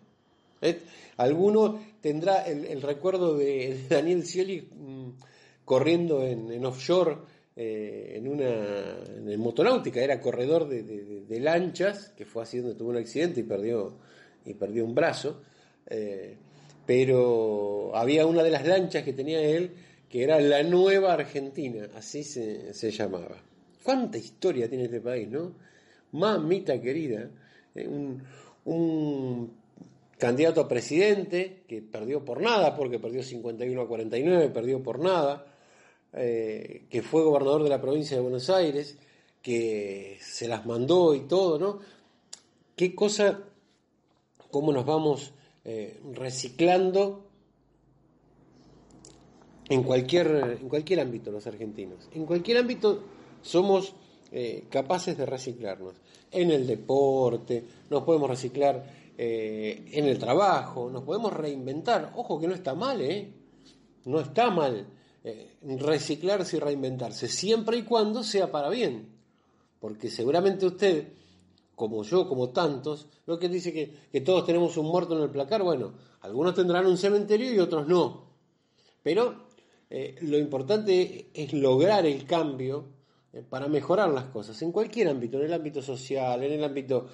¿Eh? 0.62 0.82
Alguno 1.18 1.80
tendrá 2.02 2.44
el, 2.48 2.82
recuerdo 2.82 3.38
de, 3.38 3.86
Daniel 3.90 4.26
Scioli 4.26 4.62
mm, 4.62 5.10
corriendo 5.66 6.24
en 6.24 6.66
offshore 6.66 7.18
eh, 7.60 8.14
en 8.16 8.28
una 8.28 9.00
en 9.16 9.40
motonáutica, 9.40 10.00
era 10.00 10.22
corredor 10.22 10.70
de, 10.70 11.40
lanchas, 11.40 12.10
que 12.10 12.24
fue 12.24 12.46
donde 12.46 12.76
tuvo 12.76 12.92
un 12.92 12.98
accidente 12.98 13.40
y 13.40 13.44
perdió, 13.44 13.98
y 14.46 14.54
perdió 14.54 14.86
un 14.86 14.94
brazo, 14.94 15.42
eh, 15.88 16.38
pero 16.86 17.96
había 17.96 18.28
una 18.28 18.44
de 18.44 18.52
las 18.52 18.64
lanchas 18.64 19.04
que 19.04 19.14
tenía 19.14 19.42
él 19.42 19.72
que 20.08 20.24
era 20.24 20.40
la 20.40 20.62
Nueva 20.62 21.14
Argentina, 21.14 21.90
así 21.96 22.24
se, 22.24 22.92
llamaba. 22.92 23.42
¿Cuánta 23.82 24.20
historia 24.20 24.70
tiene 24.70 24.84
este 24.84 25.02
país, 25.02 25.28
no? 25.28 25.54
Mamita 26.12 26.80
querida, 26.80 27.28
eh, 27.74 27.88
un, 27.88 28.22
un 28.66 29.52
candidato 30.20 30.62
a 30.62 30.68
presidente 30.68 31.64
que 31.68 31.82
perdió 31.82 32.24
por 32.24 32.40
nada, 32.40 32.76
porque 32.76 33.00
perdió 33.00 33.24
51 33.24 33.82
a 33.82 33.88
49, 33.88 34.50
perdió 34.50 34.84
por 34.84 35.00
nada, 35.00 35.57
eh, 36.14 36.86
que 36.90 37.02
fue 37.02 37.24
gobernador 37.24 37.64
de 37.64 37.70
la 37.70 37.82
provincia 37.82 38.16
de 38.16 38.24
Buenos 38.24 38.50
Aires, 38.50 38.98
que 39.42 40.18
se 40.22 40.48
las 40.48 40.66
mandó 40.66 41.14
y 41.14 41.22
todo, 41.22 41.60
¿no? 41.60 41.80
Qué 42.76 42.96
cosa, 42.96 43.40
cómo 44.50 44.72
nos 44.72 44.86
vamos 44.86 45.34
eh, 45.66 46.00
reciclando 46.14 47.26
en 49.70 49.84
cualquier, 49.84 50.58
en 50.62 50.70
cualquier 50.70 51.02
ámbito 51.02 51.32
los 51.32 51.46
argentinos. 51.46 52.08
En 52.14 52.26
cualquier 52.26 52.60
ámbito 52.60 53.04
somos 53.42 53.94
eh, 54.32 54.66
capaces 54.70 55.18
de 55.18 55.26
reciclarnos. 55.26 55.96
En 56.32 56.52
el 56.52 56.66
deporte, 56.66 57.64
nos 57.90 58.04
podemos 58.04 58.30
reciclar 58.30 59.08
en 59.20 60.06
el 60.06 60.20
trabajo, 60.20 60.92
nos 60.92 61.04
podemos 61.04 61.34
reinventar. 61.34 62.14
Ojo 62.16 62.40
que 62.40 62.48
no 62.48 62.54
está 62.54 62.76
mal, 62.76 63.02
¿eh? 63.02 63.28
No 64.06 64.20
está 64.20 64.52
mal 64.52 64.86
eh, 65.30 65.58
reciclarse 65.62 66.56
y 66.56 66.60
reinventarse, 66.62 67.28
siempre 67.28 67.76
y 67.76 67.84
cuando 67.84 68.24
sea 68.24 68.50
para 68.50 68.70
bien. 68.70 69.10
Porque 69.78 70.10
seguramente 70.10 70.66
usted, 70.66 71.10
como 71.76 72.04
yo, 72.04 72.30
como 72.30 72.52
tantos, 72.52 73.08
lo 73.26 73.38
que 73.38 73.50
dice 73.50 73.74
que, 73.74 74.22
todos 74.22 74.46
tenemos 74.46 74.78
un 74.78 74.86
muerto 74.86 75.18
en 75.18 75.24
el 75.24 75.30
placar, 75.30 75.64
bueno, 75.64 75.92
algunos 76.22 76.56
tendrán 76.56 76.86
un 76.86 76.98
cementerio 76.98 77.54
y 77.54 77.60
otros 77.60 77.90
no. 77.90 78.30
Pero 79.04 79.48
eh, 79.90 80.16
lo 80.22 80.38
importante 80.38 81.28
es 81.34 81.52
lograr 81.52 82.06
el 82.06 82.26
cambio 82.26 82.86
eh, 83.34 83.44
para 83.50 83.68
mejorar 83.68 84.10
las 84.12 84.26
cosas, 84.26 84.62
en 84.62 84.72
cualquier 84.72 85.10
ámbito, 85.10 85.40
en 85.40 85.48
el 85.48 85.54
ámbito 85.54 85.82
social, 85.82 86.42
en 86.42 86.54
el 86.54 86.64
ámbito 86.64 87.08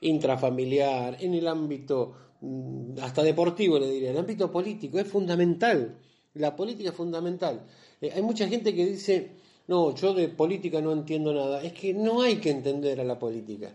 intrafamiliar, 0.00 1.16
en 1.20 1.34
el 1.34 1.46
ámbito 1.46 2.14
mm, 2.42 2.98
hasta 3.00 3.22
deportivo, 3.22 3.78
le 3.78 3.90
diría, 3.90 4.10
en 4.10 4.16
el 4.16 4.20
ámbito 4.20 4.50
político, 4.50 4.98
es 4.98 5.06
fundamental 5.06 5.98
la 6.34 6.56
política 6.56 6.90
es 6.90 6.96
fundamental. 6.96 7.66
Eh, 8.00 8.12
hay 8.14 8.22
mucha 8.22 8.48
gente 8.48 8.74
que 8.74 8.86
dice, 8.86 9.32
no, 9.68 9.94
yo 9.94 10.14
de 10.14 10.28
política 10.28 10.80
no 10.80 10.92
entiendo 10.92 11.32
nada. 11.32 11.62
Es 11.62 11.72
que 11.72 11.94
no 11.94 12.22
hay 12.22 12.36
que 12.36 12.50
entender 12.50 13.00
a 13.00 13.04
la 13.04 13.18
política. 13.18 13.72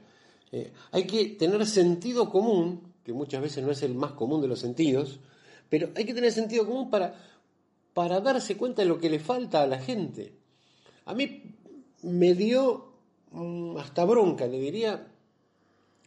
Eh, 0.51 0.71
hay 0.91 1.05
que 1.05 1.25
tener 1.29 1.65
sentido 1.65 2.29
común, 2.29 2.93
que 3.03 3.13
muchas 3.13 3.41
veces 3.41 3.63
no 3.63 3.71
es 3.71 3.83
el 3.83 3.95
más 3.95 4.13
común 4.13 4.41
de 4.41 4.47
los 4.47 4.59
sentidos, 4.59 5.19
pero 5.69 5.89
hay 5.95 6.05
que 6.05 6.13
tener 6.13 6.31
sentido 6.31 6.65
común 6.65 6.89
para, 6.89 7.15
para 7.93 8.19
darse 8.21 8.57
cuenta 8.57 8.81
de 8.81 8.87
lo 8.87 8.99
que 8.99 9.09
le 9.09 9.19
falta 9.19 9.61
a 9.61 9.67
la 9.67 9.79
gente. 9.79 10.33
A 11.05 11.13
mí 11.13 11.55
me 12.01 12.33
dio 12.33 12.93
mm, 13.31 13.77
hasta 13.77 14.05
bronca, 14.05 14.47
le 14.47 14.59
diría, 14.59 15.07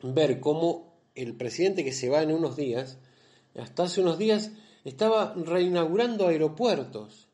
ver 0.03 0.41
cómo 0.41 0.95
el 1.15 1.35
presidente 1.35 1.85
que 1.85 1.93
se 1.93 2.09
va 2.09 2.23
en 2.23 2.33
unos 2.33 2.57
días, 2.57 2.99
hasta 3.59 3.85
hace 3.85 4.01
unos 4.01 4.19
días, 4.19 4.53
estaba 4.85 5.35
reinaugurando 5.35 6.29
aeropuertos. 6.29 7.29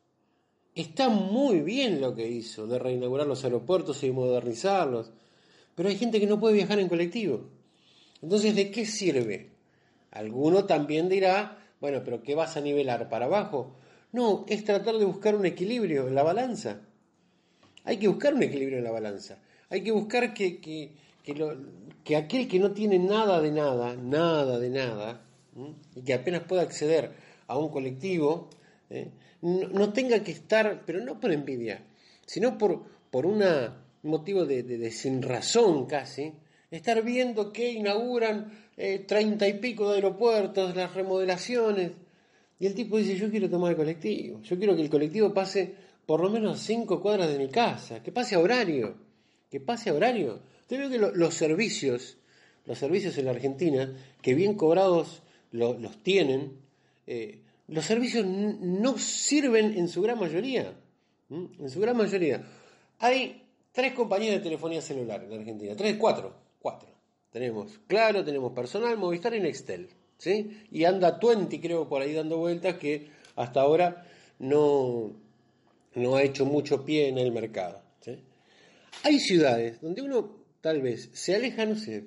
Está 0.75 1.09
muy 1.09 1.61
bien 1.61 2.01
lo 2.01 2.13
que 2.13 2.27
hizo 2.27 2.67
de 2.67 2.77
reinaugurar 2.77 3.25
los 3.25 3.43
aeropuertos 3.43 4.03
y 4.03 4.11
modernizarlos, 4.11 5.11
pero 5.75 5.89
hay 5.89 5.97
gente 5.97 6.19
que 6.19 6.27
no 6.27 6.39
puede 6.39 6.55
viajar 6.55 6.79
en 6.79 6.87
colectivo. 6.87 7.49
Entonces, 8.21 8.55
¿de 8.55 8.71
qué 8.71 8.85
sirve? 8.85 9.51
Alguno 10.11 10.65
también 10.65 11.09
dirá, 11.09 11.57
bueno, 11.79 12.01
pero 12.03 12.21
¿qué 12.21 12.35
vas 12.35 12.57
a 12.57 12.61
nivelar 12.61 13.09
para 13.09 13.25
abajo? 13.25 13.75
No, 14.11 14.45
es 14.47 14.63
tratar 14.63 14.97
de 14.97 15.05
buscar 15.05 15.35
un 15.35 15.45
equilibrio 15.45 16.07
en 16.07 16.15
la 16.15 16.23
balanza. 16.23 16.81
Hay 17.83 17.97
que 17.97 18.07
buscar 18.07 18.33
un 18.33 18.43
equilibrio 18.43 18.77
en 18.79 18.83
la 18.83 18.91
balanza. 18.91 19.39
Hay 19.69 19.83
que 19.83 19.91
buscar 19.91 20.33
que, 20.33 20.59
que, 20.59 20.93
que 22.03 22.15
aquel 22.15 22.47
que 22.47 22.59
no 22.59 22.71
tiene 22.71 22.99
nada 22.99 23.41
de 23.41 23.51
nada, 23.51 23.95
nada 23.95 24.59
de 24.59 24.69
nada, 24.69 25.21
y 25.95 26.01
que 26.01 26.13
apenas 26.13 26.43
pueda 26.43 26.61
acceder 26.61 27.26
a 27.47 27.57
un 27.57 27.69
colectivo, 27.69 28.49
¿eh? 28.89 29.09
no, 29.41 29.93
tenga 29.93 30.23
que 30.23 30.31
estar, 30.31 30.83
pero 30.85 31.03
no 31.03 31.19
por 31.19 31.31
envidia, 31.31 31.83
sino 32.25 32.57
por, 32.57 32.83
por 33.09 33.25
un 33.25 33.43
motivo 34.03 34.45
de, 34.45 34.63
de, 34.63 34.91
sin 34.91 35.21
razón 35.21 35.85
casi, 35.85 36.33
estar 36.71 37.03
viendo 37.03 37.51
que 37.53 37.71
inauguran 37.71 38.51
eh, 38.75 38.99
treinta 38.99 39.47
y 39.47 39.53
pico 39.53 39.89
de 39.89 39.95
aeropuertos, 39.95 40.75
las 40.75 40.93
remodelaciones, 40.93 41.91
y 42.59 42.65
el 42.65 42.73
tipo 42.73 42.97
dice, 42.97 43.15
yo 43.15 43.29
quiero 43.29 43.49
tomar 43.49 43.71
el 43.71 43.77
colectivo, 43.77 44.41
yo 44.41 44.57
quiero 44.57 44.75
que 44.75 44.81
el 44.81 44.89
colectivo 44.89 45.33
pase 45.33 45.75
por 46.05 46.21
lo 46.21 46.29
menos 46.29 46.59
cinco 46.61 47.01
cuadras 47.01 47.29
de 47.29 47.37
mi 47.37 47.49
casa, 47.49 48.01
que 48.01 48.11
pase 48.11 48.35
a 48.35 48.39
horario, 48.39 48.95
que 49.51 49.59
pase 49.59 49.89
a 49.89 49.93
horario. 49.93 50.39
Usted 50.61 50.79
ve 50.79 50.89
que 50.89 50.97
los 50.97 51.33
servicios, 51.33 52.17
los 52.65 52.77
servicios 52.77 53.17
en 53.17 53.25
la 53.25 53.31
Argentina, 53.31 53.93
que 54.21 54.33
bien 54.33 54.55
cobrados 54.55 55.21
los 55.51 56.03
tienen, 56.03 56.53
eh, 57.07 57.41
los 57.67 57.85
servicios 57.85 58.25
no 58.25 58.97
sirven 58.97 59.77
en 59.77 59.87
su 59.87 60.01
gran 60.01 60.19
mayoría. 60.19 60.73
En 61.29 61.69
su 61.69 61.79
gran 61.79 61.97
mayoría. 61.97 62.45
Hay 62.99 63.43
tres 63.71 63.93
compañías 63.93 64.35
de 64.35 64.41
telefonía 64.41 64.81
celular 64.81 65.23
en 65.23 65.39
Argentina. 65.39 65.75
Tres, 65.75 65.97
cuatro. 65.97 66.33
Cuatro. 66.59 66.89
Tenemos 67.31 67.79
Claro, 67.87 68.23
tenemos 68.23 68.53
Personal, 68.53 68.97
Movistar 68.97 69.33
y 69.35 69.39
Nextel. 69.39 69.89
¿sí? 70.17 70.65
Y 70.71 70.85
anda 70.85 71.19
Twenty, 71.19 71.59
creo, 71.59 71.87
por 71.87 72.01
ahí 72.01 72.13
dando 72.13 72.37
vueltas 72.37 72.77
que 72.77 73.07
hasta 73.35 73.61
ahora 73.61 74.05
no, 74.39 75.11
no 75.95 76.15
ha 76.15 76.23
hecho 76.23 76.45
mucho 76.45 76.85
pie 76.85 77.09
en 77.09 77.17
el 77.17 77.31
mercado. 77.31 77.81
Hay 79.03 79.19
ciudades 79.19 79.79
donde 79.79 80.01
uno 80.01 80.37
tal 80.61 80.81
vez 80.81 81.09
se 81.13 81.35
aleja, 81.35 81.65
no 81.65 81.75
sé, 81.75 82.05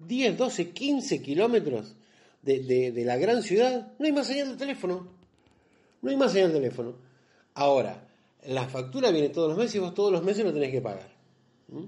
10, 0.00 0.36
12, 0.36 0.70
15 0.70 1.22
kilómetros 1.22 1.94
de, 2.42 3.02
la 3.04 3.16
gran 3.16 3.42
ciudad, 3.42 3.92
no 3.98 4.06
hay 4.06 4.12
más 4.12 4.26
señal 4.26 4.50
de 4.50 4.56
teléfono. 4.56 5.08
No 6.02 6.10
hay 6.10 6.16
más 6.16 6.32
señal 6.32 6.52
de 6.52 6.58
teléfono. 6.58 6.94
Ahora, 7.54 8.08
la 8.46 8.68
factura 8.68 9.10
viene 9.10 9.28
todos 9.28 9.50
los 9.50 9.58
meses 9.58 9.76
y 9.76 9.78
vos 9.78 9.94
todos 9.94 10.12
los 10.12 10.22
meses 10.22 10.44
lo 10.44 10.52
tenés 10.52 10.70
que 10.70 10.80
pagar. 10.80 11.08
¿Mm? 11.68 11.84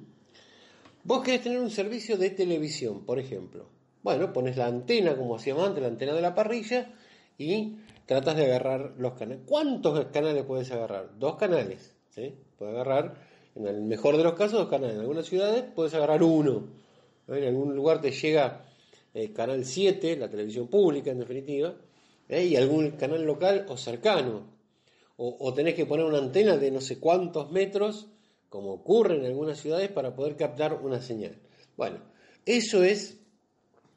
Vos 1.02 1.22
querés 1.22 1.42
tener 1.42 1.58
un 1.58 1.70
servicio 1.70 2.16
de 2.16 2.30
televisión, 2.30 3.04
por 3.04 3.18
ejemplo. 3.18 3.66
Bueno, 4.02 4.32
pones 4.32 4.56
la 4.56 4.66
antena, 4.66 5.16
como 5.16 5.36
hacíamos 5.36 5.66
antes, 5.66 5.82
la 5.82 5.88
antena 5.88 6.14
de 6.14 6.22
la 6.22 6.34
parrilla, 6.34 6.92
y 7.36 7.76
tratas 8.06 8.36
de 8.36 8.44
agarrar 8.44 8.94
los 8.98 9.14
canales. 9.14 9.42
¿Cuántos 9.46 10.06
canales 10.06 10.44
puedes 10.44 10.70
agarrar? 10.70 11.18
Dos 11.18 11.36
canales. 11.36 11.94
¿sí? 12.10 12.34
Puedes 12.58 12.74
agarrar, 12.74 13.16
en 13.54 13.66
el 13.66 13.82
mejor 13.82 14.16
de 14.16 14.24
los 14.24 14.34
casos, 14.34 14.60
dos 14.60 14.68
canales. 14.68 14.94
En 14.94 15.00
algunas 15.00 15.26
ciudades 15.26 15.64
puedes 15.74 15.94
agarrar 15.94 16.22
uno. 16.22 16.68
En 17.28 17.44
algún 17.44 17.74
lugar 17.74 18.00
te 18.00 18.10
llega 18.10 18.64
eh, 19.14 19.32
Canal 19.32 19.64
7, 19.64 20.16
la 20.16 20.28
televisión 20.28 20.66
pública 20.66 21.12
en 21.12 21.20
definitiva, 21.20 21.74
¿eh? 22.28 22.44
y 22.44 22.56
algún 22.56 22.90
canal 22.92 23.24
local 23.24 23.64
o 23.68 23.76
cercano. 23.76 24.52
O, 25.16 25.54
tenés 25.54 25.74
que 25.76 25.86
poner 25.86 26.04
una 26.04 26.18
antena 26.18 26.56
de 26.56 26.72
no 26.72 26.80
sé 26.80 26.98
cuántos 26.98 27.52
metros 27.52 28.08
como 28.48 28.72
ocurre 28.72 29.16
en 29.16 29.24
algunas 29.26 29.58
ciudades, 29.58 29.90
para 29.90 30.14
poder 30.14 30.36
captar 30.36 30.74
una 30.74 31.00
señal. 31.00 31.36
Bueno, 31.76 31.98
eso 32.46 32.84
es, 32.84 33.18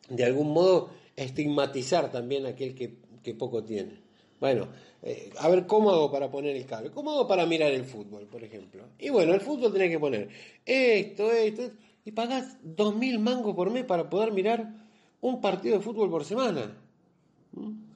de 0.09 0.25
algún 0.25 0.51
modo, 0.51 0.89
estigmatizar 1.15 2.11
también 2.11 2.45
a 2.47 2.49
aquel 2.49 2.73
que, 2.73 3.33
poco 3.35 3.63
tiene. 3.63 4.01
Bueno, 4.39 4.67
eh, 5.03 5.31
a 5.37 5.49
ver, 5.49 5.67
¿cómo 5.67 5.91
hago 5.91 6.11
para 6.11 6.31
poner 6.31 6.55
el 6.55 6.65
cable? 6.65 6.89
¿Cómo 6.89 7.11
hago 7.11 7.27
para 7.27 7.45
mirar 7.45 7.71
el 7.71 7.85
fútbol, 7.85 8.25
por 8.25 8.43
ejemplo? 8.43 8.83
Y 8.97 9.09
bueno, 9.09 9.33
el 9.33 9.41
fútbol 9.41 9.73
tenés 9.73 9.91
que 9.91 9.99
poner 9.99 10.29
esto, 10.65 11.31
esto, 11.31 11.63
esto 11.63 11.77
y 12.05 12.11
pagás 12.13 12.57
dos 12.63 12.95
mil 12.95 13.19
mangos 13.19 13.53
por 13.53 13.69
mes 13.69 13.83
para 13.83 14.09
poder 14.09 14.31
mirar 14.31 14.86
un 15.29 15.41
partido 15.41 15.77
de 15.77 15.83
fútbol 15.83 16.09
por 16.09 16.25
semana. 16.25 16.77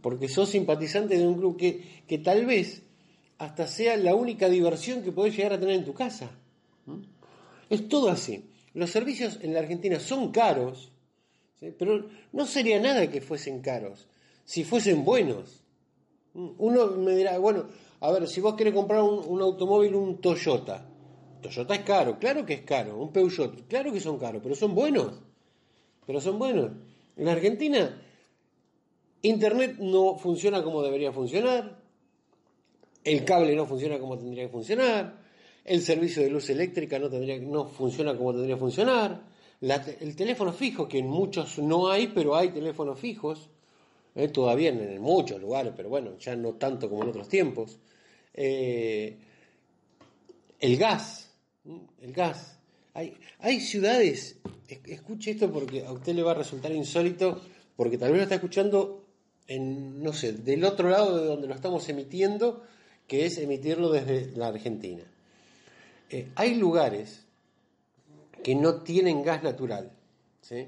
Porque 0.02 0.28
sos 0.28 0.50
simpatizante 0.50 1.18
de 1.18 1.28
un 1.28 1.36
club 1.36 1.58
que, 1.58 2.04
que 2.08 2.18
tal 2.18 2.46
vez 2.46 2.84
hasta 3.38 3.68
sea 3.68 3.98
la 3.98 4.14
única 4.16 4.50
diversión 4.50 5.02
que 5.02 5.12
podés 5.12 5.36
llegar 5.36 5.54
a 5.54 5.60
tener 5.60 5.76
en 5.76 5.86
tu 5.86 5.94
casa. 5.94 6.30
Es 7.70 7.88
todo 7.88 8.10
así. 8.10 8.46
Los 8.74 8.92
servicios 8.92 9.40
en 9.42 9.54
la 9.54 9.60
Argentina 9.60 10.00
son 10.00 10.32
caros, 10.32 10.92
pero 11.78 12.06
no 12.32 12.46
sería 12.46 12.80
nada 12.80 13.10
que 13.10 13.22
fuesen 13.22 13.62
caros, 13.62 14.08
si 14.46 14.64
fuesen 14.64 15.04
buenos. 15.04 15.64
Uno 16.34 16.88
me 16.92 17.16
dirá, 17.16 17.38
bueno, 17.38 17.66
a 18.00 18.12
ver, 18.12 18.28
si 18.28 18.42
vos 18.42 18.56
querés 18.56 18.74
comprar 18.74 19.04
un, 19.04 19.42
automóvil, 19.42 19.96
un 19.96 20.22
Toyota, 20.22 20.86
Toyota 21.42 21.76
es 21.76 21.82
caro, 21.82 22.18
claro 22.18 22.46
que 22.46 22.54
es 22.54 22.62
caro, 22.62 22.98
un 22.98 23.12
Peugeot, 23.12 23.68
claro 23.68 23.92
que 23.92 24.00
son 24.00 24.18
caros, 24.18 24.42
pero 24.42 24.56
son 24.56 24.74
buenos, 24.74 25.20
pero 26.06 26.22
son 26.22 26.40
buenos. 26.40 26.72
En 27.18 27.28
Argentina, 27.28 28.02
Internet 29.22 29.78
no 29.80 30.18
funciona 30.18 30.64
como 30.64 30.82
debería 30.82 31.12
funcionar, 31.12 31.80
el 33.04 33.26
cable 33.26 33.56
no 33.56 33.66
funciona 33.66 34.00
como 34.00 34.18
tendría 34.18 34.46
que 34.46 34.52
funcionar, 34.52 35.22
el 35.64 35.82
servicio 35.82 36.24
de 36.24 36.30
luz 36.30 36.50
eléctrica 36.50 36.98
no, 37.00 37.10
tendría, 37.10 37.38
no 37.40 37.68
funciona 37.68 38.18
como 38.18 38.34
tendría 38.34 38.56
que 38.56 38.60
funcionar, 38.60 39.22
el 39.62 40.16
teléfono 40.16 40.52
fijo, 40.54 40.88
que 40.88 41.00
en 41.00 41.08
muchos 41.08 41.60
no 41.60 41.90
hay, 41.90 42.08
pero 42.08 42.36
hay 42.36 42.50
teléfonos 42.50 43.00
fijos, 43.00 43.50
eh, 44.16 44.28
todavía 44.28 44.70
en, 44.70 45.00
muchos 45.00 45.40
lugares, 45.40 45.74
pero 45.76 45.90
bueno, 45.90 46.18
ya 46.18 46.36
no 46.36 46.54
tanto 46.54 46.90
como 46.90 47.04
en 47.04 47.10
otros 47.10 47.30
tiempos. 47.30 47.78
Eh, 48.34 49.18
el 50.60 50.78
gas, 50.78 51.32
el 52.02 52.12
gas. 52.12 52.60
Hay, 52.94 53.16
hay 53.40 53.60
ciudades, 53.62 54.40
escuche 54.86 55.32
esto 55.32 55.52
porque 55.52 55.86
a 55.86 55.92
usted 55.92 56.14
le 56.14 56.24
va 56.24 56.32
a 56.32 56.36
resultar 56.36 56.72
insólito, 56.72 57.42
porque 57.76 57.98
tal 57.98 58.12
vez 58.12 58.18
lo 58.18 58.24
está 58.24 58.36
escuchando 58.36 59.06
en, 59.48 60.02
no 60.02 60.14
sé, 60.14 60.34
del 60.34 60.64
otro 60.64 60.90
lado 60.90 61.20
de 61.20 61.26
donde 61.26 61.48
lo 61.48 61.54
estamos 61.54 61.88
emitiendo, 61.90 62.64
que 63.08 63.26
es 63.26 63.38
emitirlo 63.38 63.92
desde 63.92 64.32
la 64.38 64.48
Argentina. 64.48 65.04
Eh, 66.10 66.30
hay 66.36 66.56
lugares 66.56 67.26
que 68.44 68.56
no 68.56 68.82
tienen 68.82 69.24
gas 69.24 69.44
natural. 69.44 69.92
¿sí? 70.42 70.68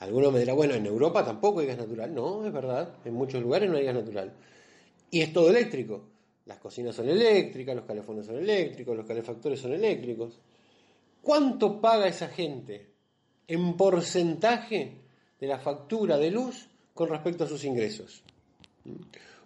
Algunos 0.00 0.32
me 0.32 0.40
dirán, 0.40 0.56
bueno, 0.56 0.74
en 0.74 0.86
Europa 0.86 1.24
tampoco 1.24 1.60
hay 1.60 1.66
gas 1.66 1.78
natural. 1.78 2.14
No, 2.14 2.44
es 2.46 2.52
verdad, 2.52 2.96
en 3.04 3.14
muchos 3.14 3.42
lugares 3.42 3.70
no 3.70 3.76
hay 3.76 3.84
gas 3.84 3.94
natural. 3.94 4.32
Y 5.10 5.20
es 5.20 5.32
todo 5.32 5.50
eléctrico. 5.50 6.04
Las 6.46 6.58
cocinas 6.58 6.94
son 6.94 7.08
eléctricas, 7.08 7.74
los 7.74 7.84
calefones 7.84 8.26
son 8.26 8.36
eléctricos, 8.36 8.96
los 8.96 9.06
calefactores 9.06 9.60
son 9.60 9.72
eléctricos. 9.72 10.38
¿Cuánto 11.22 11.80
paga 11.80 12.06
esa 12.06 12.28
gente 12.28 12.93
en 13.48 13.76
porcentaje 13.76 14.98
de 15.40 15.46
la 15.46 15.58
factura 15.58 16.18
de 16.18 16.30
luz 16.30 16.68
con 16.92 17.08
respecto 17.08 17.44
a 17.44 17.48
sus 17.48 17.64
ingresos? 17.64 18.22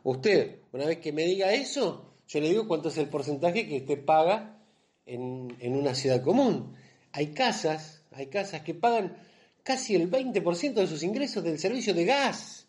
Usted, 0.04 0.56
una 0.72 0.86
vez 0.86 0.98
que 0.98 1.12
me 1.12 1.24
diga 1.24 1.52
eso, 1.52 2.08
yo 2.28 2.40
le 2.40 2.48
digo 2.50 2.68
cuánto 2.68 2.88
es 2.88 2.98
el 2.98 3.08
porcentaje 3.08 3.66
que 3.66 3.78
usted 3.78 4.04
paga 4.04 4.58
en, 5.06 5.76
una 5.76 5.94
ciudad 5.94 6.22
común. 6.22 6.74
Hay 7.12 7.28
casas, 7.28 8.02
hay 8.12 8.26
casas 8.26 8.62
que 8.62 8.74
pagan 8.74 9.16
casi 9.62 9.94
el 9.94 10.10
20% 10.10 10.74
de 10.74 10.86
sus 10.86 11.02
ingresos 11.02 11.42
del 11.42 11.58
servicio 11.58 11.94
de 11.94 12.04
gas 12.04 12.66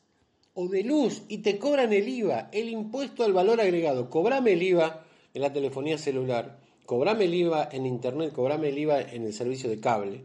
o 0.53 0.67
de 0.67 0.83
luz 0.83 1.23
y 1.27 1.39
te 1.39 1.57
cobran 1.57 1.93
el 1.93 2.07
IVA, 2.07 2.49
el 2.51 2.69
impuesto 2.69 3.23
al 3.23 3.33
valor 3.33 3.61
agregado. 3.61 4.09
Cobrame 4.09 4.53
el 4.53 4.63
IVA 4.63 5.05
en 5.33 5.41
la 5.41 5.53
telefonía 5.53 5.97
celular, 5.97 6.59
cobrame 6.85 7.25
el 7.25 7.33
IVA 7.33 7.69
en 7.71 7.85
internet, 7.85 8.33
cobrame 8.33 8.69
el 8.69 8.79
IVA 8.79 9.01
en 9.01 9.25
el 9.25 9.33
servicio 9.33 9.69
de 9.69 9.79
cable, 9.79 10.23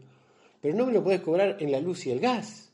pero 0.61 0.75
no 0.75 0.85
me 0.85 0.93
lo 0.93 1.03
puedes 1.03 1.21
cobrar 1.21 1.57
en 1.59 1.71
la 1.71 1.79
luz 1.79 2.05
y 2.05 2.11
el 2.11 2.19
gas. 2.19 2.71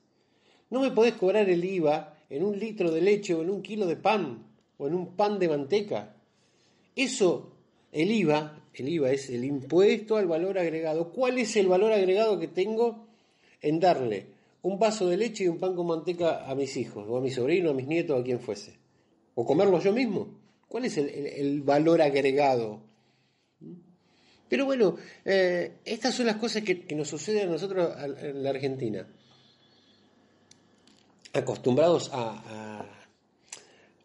No 0.70 0.82
me 0.82 0.92
podés 0.92 1.14
cobrar 1.14 1.50
el 1.50 1.64
IVA 1.64 2.18
en 2.30 2.44
un 2.44 2.58
litro 2.58 2.92
de 2.92 3.02
leche 3.02 3.34
o 3.34 3.42
en 3.42 3.50
un 3.50 3.62
kilo 3.62 3.86
de 3.86 3.98
pan 3.98 4.46
o 4.78 4.88
en 4.88 4.94
un 4.94 5.16
pan 5.16 5.38
de 5.38 5.50
manteca. 5.50 6.16
Eso 6.96 7.52
el 7.92 8.12
IVA, 8.12 8.64
el 8.74 8.90
IVA 8.90 9.12
es 9.12 9.30
el 9.30 9.44
impuesto 9.44 10.16
al 10.16 10.28
valor 10.28 10.58
agregado. 10.58 11.12
¿Cuál 11.12 11.40
es 11.40 11.56
el 11.58 11.68
valor 11.68 11.92
agregado 11.92 12.40
que 12.40 12.48
tengo 12.48 13.06
en 13.62 13.80
darle 13.80 14.28
un 14.62 14.80
vaso 14.80 15.08
de 15.08 15.18
leche 15.18 15.44
y 15.44 15.48
un 15.48 15.60
pan 15.60 15.76
con 15.76 15.88
manteca 15.88 16.50
a 16.50 16.56
mis 16.56 16.78
hijos, 16.78 17.06
o 17.08 17.18
a 17.18 17.22
mi 17.22 17.32
sobrino, 17.32 17.72
a 17.72 17.74
mis 17.74 17.88
nietos, 17.88 18.20
a 18.20 18.24
quien 18.24 18.40
fuese? 18.40 18.74
¿O 19.36 19.46
comerlo 19.46 19.80
yo 19.80 19.92
mismo? 19.92 20.30
¿Cuál 20.68 20.86
es 20.86 20.98
el, 20.98 21.62
valor 21.64 22.02
agregado? 22.02 22.80
Pero 24.52 24.66
bueno, 24.66 24.98
eh, 25.24 25.78
estas 25.86 26.14
son 26.14 26.26
las 26.26 26.36
cosas 26.36 26.62
que, 26.62 26.86
nos 26.94 27.08
suceden 27.08 27.48
a 27.48 27.52
nosotros 27.54 27.96
en 28.22 28.44
la 28.44 28.50
Argentina. 28.50 29.08
Acostumbrados 31.32 32.10
a, 32.12 32.86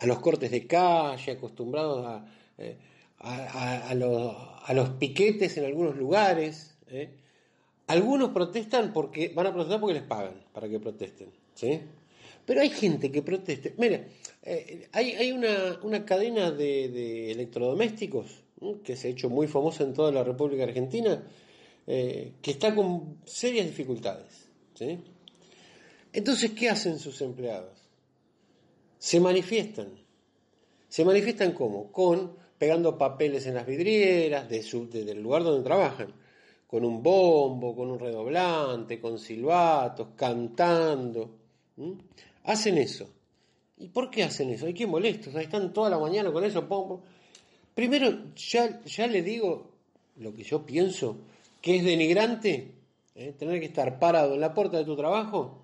los 0.02 0.20
cortes 0.20 0.52
de 0.52 0.64
calle, 0.68 1.32
acostumbrados 1.32 2.06
a... 2.06 2.24
Eh, 2.58 2.76
los, 3.96 4.88
piquetes 5.00 5.56
en 5.56 5.64
algunos 5.64 5.96
lugares. 5.96 6.76
¿eh? 6.90 7.10
Algunos 7.88 8.30
protestan 8.30 8.92
porque 8.92 9.32
van 9.34 9.48
a 9.48 9.52
protestar 9.52 9.80
porque 9.80 9.94
les 9.94 10.04
pagan 10.04 10.44
para 10.52 10.68
que 10.68 10.78
protesten. 10.78 11.28
¿sí? 11.56 11.80
Pero 12.44 12.60
hay 12.60 12.70
gente 12.70 13.10
que 13.10 13.20
proteste. 13.20 13.74
Mira, 13.78 14.06
hay, 14.92 15.32
una, 15.32 16.04
cadena 16.04 16.52
de, 16.52 17.32
electrodomésticos 17.32 18.45
que 18.82 18.96
se 18.96 19.08
ha 19.08 19.10
hecho 19.10 19.28
muy 19.28 19.46
famosa 19.46 19.84
en 19.84 19.92
toda 19.92 20.10
la 20.10 20.24
República 20.24 20.64
Argentina, 20.64 21.22
eh, 21.86 22.32
que 22.40 22.50
está 22.52 22.74
con 22.74 23.18
serias 23.24 23.66
dificultades. 23.66 24.48
¿sí? 24.74 24.98
Entonces, 26.12 26.52
¿qué 26.52 26.70
hacen 26.70 26.98
sus 26.98 27.20
empleados? 27.20 27.78
Se 28.98 29.20
manifiestan. 29.20 29.88
¿Se 30.88 31.04
manifiestan 31.04 31.52
cómo? 31.52 31.92
Con 31.92 32.36
pegando 32.58 32.96
papeles 32.96 33.46
en 33.46 33.54
las 33.54 33.66
vidrieras 33.66 34.48
de 34.48 34.62
su, 34.62 34.88
lugar 35.16 35.44
donde 35.44 35.62
trabajan, 35.62 36.14
con 36.66 36.84
un 36.84 37.02
bombo, 37.02 37.76
con 37.76 37.90
un 37.90 37.98
redoblante, 37.98 39.00
con 39.00 39.18
silbatos, 39.18 40.08
cantando. 40.16 41.36
Hacen 42.44 42.78
eso. 42.78 43.08
¿Y 43.78 43.88
por 43.88 44.10
qué 44.10 44.24
hacen 44.24 44.50
eso? 44.50 44.66
Hay 44.66 44.72
que 44.72 44.86
molestos, 44.86 45.34
ahí 45.34 45.44
están 45.44 45.72
toda 45.72 45.90
la 45.90 45.98
mañana 45.98 46.32
con 46.32 46.44
eso. 46.44 46.66
Primero, 47.76 48.32
ya, 48.34 48.82
ya 48.86 49.06
le 49.06 49.20
digo 49.20 49.70
lo 50.16 50.34
que 50.34 50.44
yo 50.44 50.64
pienso, 50.64 51.18
que 51.60 51.76
es 51.76 51.84
denigrante 51.84 52.72
¿eh? 53.14 53.34
tener 53.38 53.60
que 53.60 53.66
estar 53.66 53.98
parado 53.98 54.32
en 54.32 54.40
la 54.40 54.54
puerta 54.54 54.78
de 54.78 54.86
tu 54.86 54.96
trabajo, 54.96 55.62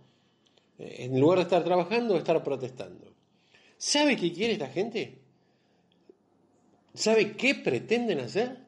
eh, 0.79 0.97
en 0.99 1.19
lugar 1.19 1.39
de 1.39 1.45
estar 1.45 1.65
trabajando, 1.65 2.19
estar 2.19 2.45
protestando. 2.45 3.15
¿Sabe 3.79 4.19
qué 4.19 4.31
quiere 4.31 4.53
esta 4.53 4.69
gente? 4.69 5.21
¿Sabe 6.93 7.33
qué 7.33 7.55
pretenden 7.55 8.21
hacer? 8.21 8.59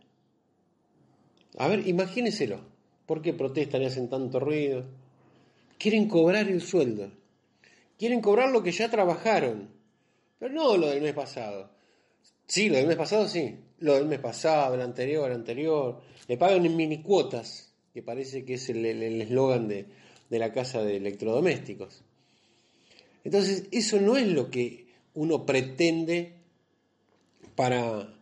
A 1.59 1.69
ver, 1.69 1.87
imagíneselo. 1.87 2.61
¿Por 3.05 3.21
qué 3.21 3.35
protestan 3.35 3.83
y 3.83 3.85
hacen 3.85 4.09
tanto 4.09 4.41
ruido? 4.41 4.87
Quieren 5.77 6.09
cobrar 6.09 6.49
el 6.49 6.63
sueldo. 6.63 7.11
Quieren 7.99 8.23
cobrar 8.23 8.51
lo 8.51 8.63
que 8.63 8.73
ya 8.73 8.91
trabajaron. 8.91 9.69
Pero 10.39 10.55
no 10.55 10.79
lo 10.79 10.87
del 10.87 11.03
mes 11.03 11.13
pasado. 11.13 11.74
Sí, 12.47 12.69
lo 12.69 12.77
del 12.77 12.87
mes 12.87 12.97
pasado 12.97 13.29
sí. 13.29 13.57
Lo 13.81 13.95
del 13.95 14.07
mes 14.07 14.21
pasado, 14.21 14.75
el 14.75 14.81
anterior, 14.81 15.31
el 15.31 15.37
anterior. 15.37 16.01
Le 16.29 16.37
pagan 16.37 16.65
en 16.65 16.77
mini 16.77 17.03
cuotas, 17.03 17.73
que 17.93 18.03
parece 18.03 18.45
que 18.45 18.55
es 18.55 18.69
el 18.71 18.85
eslogan 18.85 19.69
de, 19.69 19.87
de 20.31 20.39
la 20.39 20.53
casa 20.53 20.83
de 20.83 20.97
electrodomésticos. 20.97 22.03
Entonces, 23.25 23.65
eso 23.71 24.01
no 24.01 24.17
es 24.17 24.27
lo 24.27 24.51
que 24.51 24.87
uno 25.15 25.47
pretende 25.47 26.33
para, 27.55 28.15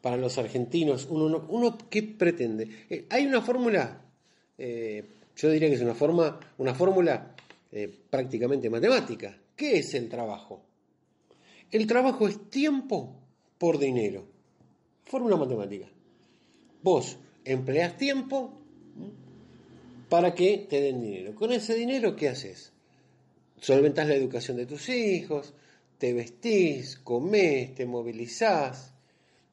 para 0.00 0.16
los 0.16 0.36
argentinos, 0.38 1.06
uno, 1.10 1.46
uno 1.48 1.78
¿qué 1.88 2.02
pretende? 2.02 2.68
Eh, 2.90 3.06
hay 3.10 3.26
una 3.26 3.40
fórmula, 3.40 4.02
eh, 4.58 5.04
yo 5.36 5.50
diría 5.50 5.68
que 5.68 5.76
es 5.76 5.80
una, 5.80 5.94
forma, 5.94 6.40
una 6.58 6.74
fórmula 6.74 7.34
eh, 7.72 7.88
prácticamente 8.10 8.68
matemática. 8.68 9.38
¿Qué 9.54 9.78
es 9.78 9.94
el 9.94 10.08
trabajo? 10.08 10.62
El 11.70 11.86
trabajo 11.86 12.26
es 12.26 12.50
tiempo 12.50 13.16
por 13.60 13.78
dinero. 13.78 14.24
Fórmula 15.04 15.36
matemática. 15.36 15.86
Vos 16.82 17.18
empleas 17.44 17.94
tiempo 17.98 18.54
para 20.08 20.34
que 20.34 20.66
te 20.68 20.80
den 20.80 21.02
dinero. 21.02 21.34
Con 21.34 21.52
ese 21.52 21.74
dinero, 21.74 22.16
¿qué 22.16 22.30
haces? 22.30 22.72
Solventás 23.60 24.08
la 24.08 24.14
educación 24.14 24.56
de 24.56 24.64
tus 24.64 24.88
hijos, 24.88 25.52
te 25.98 26.14
vestís, 26.14 26.96
comés, 26.96 27.74
te 27.74 27.84
movilizás, 27.84 28.94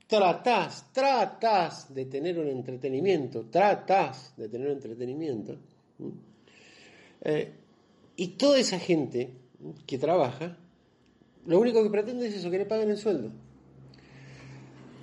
tratás, 0.07 0.93
tratás 0.93 1.93
de 1.93 2.05
tener 2.05 2.39
un 2.39 2.47
entretenimiento, 2.47 3.47
tratás 3.51 4.33
de 4.37 4.47
tener 4.47 4.67
un 4.67 4.75
entretenimiento. 4.75 5.57
Eh, 7.25 7.51
y 8.15 8.27
toda 8.29 8.57
esa 8.57 8.79
gente 8.79 9.31
que 9.85 9.97
trabaja, 9.97 10.57
lo 11.45 11.59
único 11.59 11.83
que 11.83 11.89
pretende 11.89 12.27
es 12.27 12.35
eso, 12.35 12.49
que 12.49 12.59
le 12.59 12.65
paguen 12.65 12.89
el 12.89 12.97
sueldo. 12.97 13.46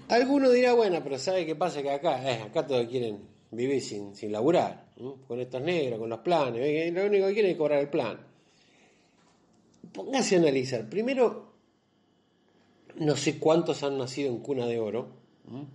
Alguno 0.08 0.50
dirá, 0.50 0.74
bueno, 0.74 1.00
pero 1.02 1.18
¿sabe 1.18 1.46
qué 1.46 1.56
pasa? 1.56 1.82
Que 1.82 1.90
acá, 1.90 2.22
eh, 2.30 2.42
acá 2.42 2.66
todos 2.66 2.86
quieren 2.86 3.20
vivir 3.50 3.80
sin, 3.80 4.14
sin 4.14 4.32
laburar, 4.32 4.86
con 5.26 5.40
estos 5.40 5.62
negros, 5.62 5.98
con 5.98 6.10
los 6.10 6.20
planes, 6.20 6.92
lo 6.92 7.06
único 7.06 7.26
que 7.28 7.32
quieren 7.32 7.52
es 7.52 7.56
cobrar 7.56 7.80
el 7.80 7.88
plan. 7.88 8.18
Póngase 9.92 10.36
a 10.36 10.38
analizar. 10.40 10.88
Primero, 10.88 11.52
no 12.96 13.16
sé 13.16 13.38
cuántos 13.38 13.82
han 13.82 13.96
nacido 13.96 14.30
en 14.30 14.38
cuna 14.40 14.66
de 14.66 14.78
oro, 14.78 15.08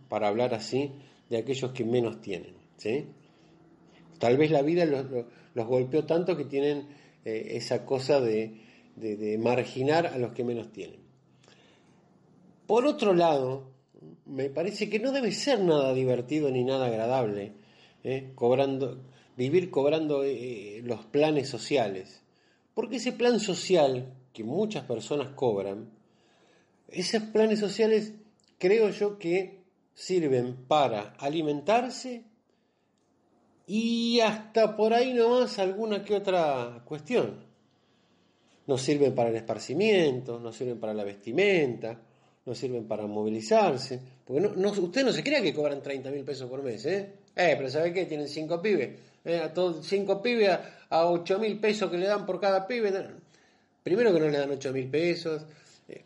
para 0.07 0.27
hablar 0.27 0.53
así 0.53 0.91
de 1.29 1.37
aquellos 1.37 1.71
que 1.71 1.83
menos 1.83 2.21
tienen. 2.21 2.53
¿sí? 2.77 3.05
Tal 4.19 4.37
vez 4.37 4.51
la 4.51 4.61
vida 4.61 4.85
los, 4.85 5.05
golpeó 5.67 6.05
tanto 6.05 6.35
que 6.35 6.45
tienen 6.45 6.87
eh, 7.25 7.51
esa 7.51 7.85
cosa 7.85 8.19
de, 8.19 8.61
de 8.95 9.37
marginar 9.37 10.07
a 10.07 10.17
los 10.17 10.33
que 10.33 10.43
menos 10.43 10.71
tienen. 10.71 10.99
Por 12.67 12.85
otro 12.85 13.13
lado, 13.13 13.68
me 14.29 14.49
parece 14.49 14.89
que 14.89 14.99
no 14.99 15.11
debe 15.11 15.31
ser 15.31 15.59
nada 15.59 15.93
divertido 15.93 16.49
ni 16.51 16.63
nada 16.63 16.87
agradable 16.87 17.53
¿eh? 18.03 18.31
cobrando, 18.35 19.01
vivir 19.35 19.69
cobrando 19.69 20.23
eh, 20.23 20.81
los 20.83 21.05
planes 21.05 21.49
sociales. 21.49 22.21
Porque 22.73 22.97
ese 22.97 23.11
plan 23.11 23.39
social 23.39 24.13
que 24.33 24.43
muchas 24.43 24.83
personas 24.85 25.29
cobran, 25.33 25.89
esos 26.87 27.23
planes 27.23 27.59
sociales 27.59 28.13
creo 28.57 28.89
yo 28.89 29.17
que 29.17 29.59
sirven 29.93 30.55
para 30.67 31.13
alimentarse 31.19 32.23
y 33.67 34.19
hasta 34.21 34.75
por 34.75 34.93
ahí 34.93 35.13
nomás 35.13 35.59
alguna 35.59 36.03
que 36.03 36.15
otra 36.15 36.83
cuestión. 36.85 37.47
No 38.65 38.77
sirven 38.77 39.13
para 39.15 39.29
el 39.29 39.35
esparcimiento, 39.35 40.39
no 40.39 40.51
sirven 40.51 40.79
para 40.79 40.93
la 40.93 41.03
vestimenta, 41.03 41.99
no 42.49 42.55
sirven 42.55 42.87
para 42.87 43.05
movilizarse. 43.05 43.99
Porque 44.25 44.41
no, 44.41 44.71
usted 44.71 45.05
no 45.05 45.13
se 45.13 45.23
crea 45.23 45.39
que 45.41 45.53
cobran 45.53 45.83
30 45.83 46.09
mil 46.09 46.23
pesos 46.23 46.49
por 46.49 46.63
mes, 46.63 46.83
¿eh? 46.87 47.13
Eh, 47.35 47.53
pero 47.55 47.69
¿sabe 47.69 47.93
qué? 47.93 48.05
Tienen 48.05 48.27
cinco 48.27 48.59
pibes. 48.59 48.89
Eh, 49.23 49.37
a 49.37 49.53
todos, 49.53 49.85
cinco 49.85 50.19
pibes 50.21 50.49
a, 50.89 51.05
8 51.05 51.37
mil 51.37 51.59
pesos 51.59 51.91
que 51.91 51.97
le 51.97 52.07
dan 52.07 52.25
por 52.25 52.39
cada 52.41 52.65
pibe. 52.65 52.91
Primero 53.83 54.11
que 54.11 54.19
no 54.19 54.27
le 54.29 54.37
dan 54.39 54.49
8 54.49 54.73
mil 54.73 54.89
pesos. 54.89 55.43
Eh, 55.87 56.01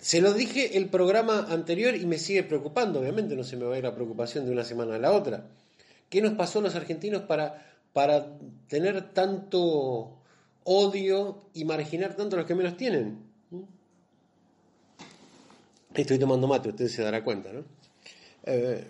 se 0.00 0.20
lo 0.20 0.32
dije 0.32 0.76
el 0.76 0.88
programa 0.88 1.46
anterior 1.48 1.94
y 1.94 2.04
me 2.04 2.18
sigue 2.18 2.42
preocupando. 2.42 2.98
Obviamente 2.98 3.36
no 3.36 3.44
se 3.44 3.56
me 3.56 3.66
va 3.66 3.76
a 3.76 3.78
ir 3.78 3.84
la 3.84 3.94
preocupación 3.94 4.44
de 4.44 4.50
una 4.50 4.64
semana 4.64 4.96
a 4.96 4.98
la 4.98 5.12
otra. 5.12 5.46
¿Qué 6.08 6.20
nos 6.20 6.32
pasó 6.32 6.58
a 6.58 6.62
los 6.62 6.74
argentinos 6.74 7.22
para, 7.22 7.64
para 7.92 8.26
tener 8.66 9.14
tanto 9.14 10.18
odio 10.64 11.44
y 11.54 11.64
marginar 11.64 12.16
tanto 12.16 12.34
a 12.34 12.40
los 12.40 12.48
que 12.48 12.56
menos 12.56 12.76
tienen? 12.76 13.20
¿Mm? 13.50 13.79
Estoy 15.94 16.18
tomando 16.18 16.46
mate, 16.46 16.68
usted 16.68 16.88
se 16.88 17.02
dará 17.02 17.24
cuenta, 17.24 17.52
¿no? 17.52 17.64
Eh, 18.44 18.84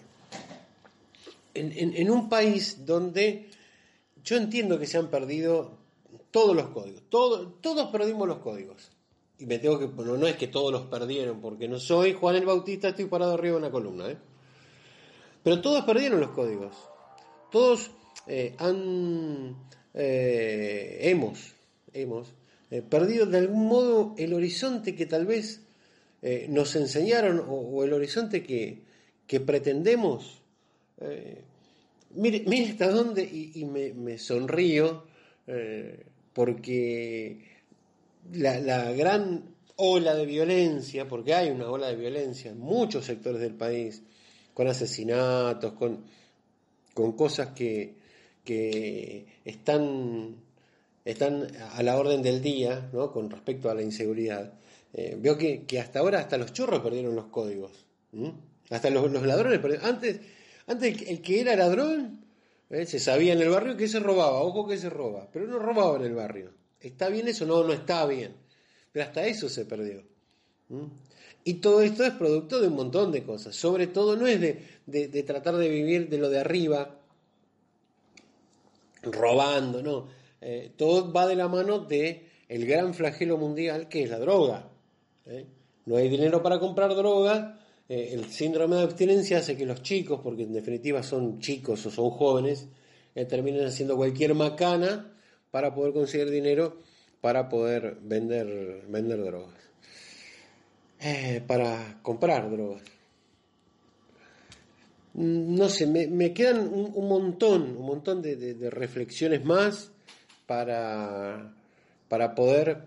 en, 1.54 2.10
un 2.10 2.28
país 2.28 2.84
donde 2.84 3.48
yo 4.22 4.36
entiendo 4.36 4.78
que 4.78 4.86
se 4.86 4.98
han 4.98 5.08
perdido 5.08 5.78
todos 6.30 6.54
los 6.54 6.68
códigos, 6.68 7.02
todos 7.08 7.90
perdimos 7.90 8.28
los 8.28 8.38
códigos. 8.38 8.90
Y 9.38 9.46
me 9.46 9.58
tengo 9.58 9.78
que, 9.78 9.86
bueno, 9.86 10.18
no 10.18 10.26
es 10.26 10.36
que 10.36 10.48
todos 10.48 10.70
los 10.70 10.82
perdieron, 10.82 11.40
porque 11.40 11.66
no 11.66 11.80
soy 11.80 12.12
Juan 12.12 12.36
el 12.36 12.44
Bautista, 12.44 12.90
estoy 12.90 13.06
parado 13.06 13.32
arriba 13.32 13.56
en 13.56 13.62
una 13.62 13.72
columna, 13.72 14.10
¿eh? 14.10 14.18
Pero 15.42 15.62
todos 15.62 15.84
perdieron 15.86 16.20
los 16.20 16.32
códigos. 16.32 16.76
Todos 17.50 17.90
eh, 18.26 18.54
han, 18.58 19.56
eh, 19.94 20.98
hemos, 21.00 21.54
hemos 21.94 22.28
perdido 22.90 23.24
de 23.24 23.38
algún 23.38 23.66
modo 23.66 24.14
el 24.18 24.34
horizonte 24.34 24.94
que 24.94 25.06
tal 25.06 25.24
vez 25.26 25.62
nos 26.48 26.76
enseñaron 26.76 27.44
o, 27.48 27.82
el 27.84 27.92
horizonte 27.92 28.42
que, 28.42 28.82
que 29.26 29.40
pretendemos 29.40 30.40
eh, 31.00 31.42
mire, 32.14 32.44
mire 32.46 32.70
hasta 32.70 32.90
dónde, 32.90 33.22
y, 33.22 33.64
me, 33.64 34.18
sonrío, 34.18 35.04
eh, 35.46 36.04
porque 36.32 37.40
la, 38.32 38.92
gran 38.92 39.54
ola 39.76 40.14
de 40.14 40.26
violencia, 40.26 41.08
porque 41.08 41.34
hay 41.34 41.50
una 41.50 41.70
ola 41.70 41.88
de 41.88 41.96
violencia 41.96 42.50
en 42.50 42.58
muchos 42.58 43.06
sectores 43.06 43.40
del 43.40 43.54
país, 43.54 44.02
con 44.52 44.68
asesinatos, 44.68 45.72
con, 45.72 46.04
con 46.92 47.12
cosas 47.12 47.48
que, 47.48 47.94
que 48.44 49.26
están, 49.44 50.36
están 51.04 51.48
a 51.72 51.82
la 51.82 51.98
orden 51.98 52.20
del 52.22 52.42
día 52.42 52.90
¿no? 52.92 53.10
con 53.10 53.30
respecto 53.30 53.70
a 53.70 53.74
la 53.74 53.82
inseguridad. 53.82 54.52
Eh, 54.92 55.16
veo 55.18 55.38
que, 55.38 55.64
hasta 55.80 56.00
ahora 56.00 56.18
hasta 56.18 56.36
los 56.36 56.52
churros 56.52 56.80
perdieron 56.80 57.14
los 57.14 57.26
códigos. 57.26 57.86
Hasta 58.70 58.90
los, 58.90 59.10
los 59.10 59.24
ladrones 59.24 59.58
perdieron. 59.60 59.86
Antes 59.86 60.20
antes 60.70 61.02
el 61.08 61.20
que 61.20 61.40
era 61.40 61.56
ladrón, 61.56 62.24
¿eh? 62.70 62.86
se 62.86 63.00
sabía 63.00 63.32
en 63.32 63.40
el 63.40 63.48
barrio 63.48 63.76
que 63.76 63.88
se 63.88 63.98
robaba, 63.98 64.40
ojo 64.40 64.68
que 64.68 64.78
se 64.78 64.88
roba, 64.88 65.28
pero 65.32 65.48
no 65.48 65.58
robaba 65.58 65.96
en 65.96 66.04
el 66.04 66.14
barrio. 66.14 66.52
¿Está 66.80 67.08
bien 67.08 67.26
eso? 67.26 67.44
No, 67.44 67.64
no 67.64 67.72
está 67.72 68.06
bien. 68.06 68.36
Pero 68.92 69.04
hasta 69.04 69.26
eso 69.26 69.48
se 69.48 69.64
perdió. 69.64 70.04
Y 71.42 71.54
todo 71.54 71.82
esto 71.82 72.04
es 72.04 72.12
producto 72.12 72.60
de 72.60 72.68
un 72.68 72.76
montón 72.76 73.10
de 73.10 73.24
cosas. 73.24 73.56
Sobre 73.56 73.88
todo 73.88 74.14
no 74.14 74.28
es 74.28 74.40
de, 74.40 75.22
tratar 75.24 75.56
de 75.56 75.68
vivir 75.68 76.08
de 76.08 76.18
lo 76.18 76.30
de 76.30 76.38
arriba, 76.38 77.00
robando, 79.02 79.82
no. 79.82 80.06
Eh, 80.40 80.70
todo 80.76 81.12
va 81.12 81.26
de 81.26 81.34
la 81.34 81.48
mano 81.48 81.80
de 81.80 82.28
el 82.48 82.64
gran 82.64 82.94
flagelo 82.94 83.38
mundial 83.38 83.88
que 83.88 84.04
es 84.04 84.10
la 84.10 84.20
droga. 84.20 84.69
¿Eh? 85.26 85.46
No 85.86 85.96
hay 85.96 86.08
dinero 86.08 86.42
para 86.42 86.58
comprar 86.58 86.94
droga, 86.94 87.58
eh, 87.88 88.10
el 88.12 88.26
síndrome 88.26 88.76
de 88.76 88.82
abstinencia 88.82 89.38
hace 89.38 89.56
que 89.56 89.66
los 89.66 89.82
chicos, 89.82 90.20
porque 90.22 90.42
en 90.42 90.52
definitiva 90.52 91.02
son 91.02 91.40
chicos 91.40 91.84
o 91.86 91.90
son 91.90 92.10
jóvenes, 92.10 92.68
eh, 93.14 93.24
terminen 93.24 93.66
haciendo 93.66 93.96
cualquier 93.96 94.34
macana 94.34 95.12
para 95.50 95.74
poder 95.74 95.92
conseguir 95.92 96.30
dinero 96.30 96.78
para 97.20 97.48
poder 97.48 97.98
vender, 98.02 98.84
vender 98.88 99.22
drogas. 99.22 99.58
Para 101.46 101.98
comprar 102.02 102.50
drogas. 102.50 102.82
Mm, 105.14 105.56
no 105.56 105.68
sé, 105.68 105.86
me, 105.86 106.32
quedan 106.32 106.68
un, 106.72 107.08
montón, 107.08 107.76
un 107.76 107.86
montón 107.86 108.22
de, 108.22 108.70
reflexiones 108.70 109.44
más 109.44 109.90
para, 110.46 111.52
para 112.08 112.34
poder 112.34 112.86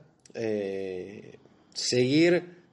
seguir 1.74 2.64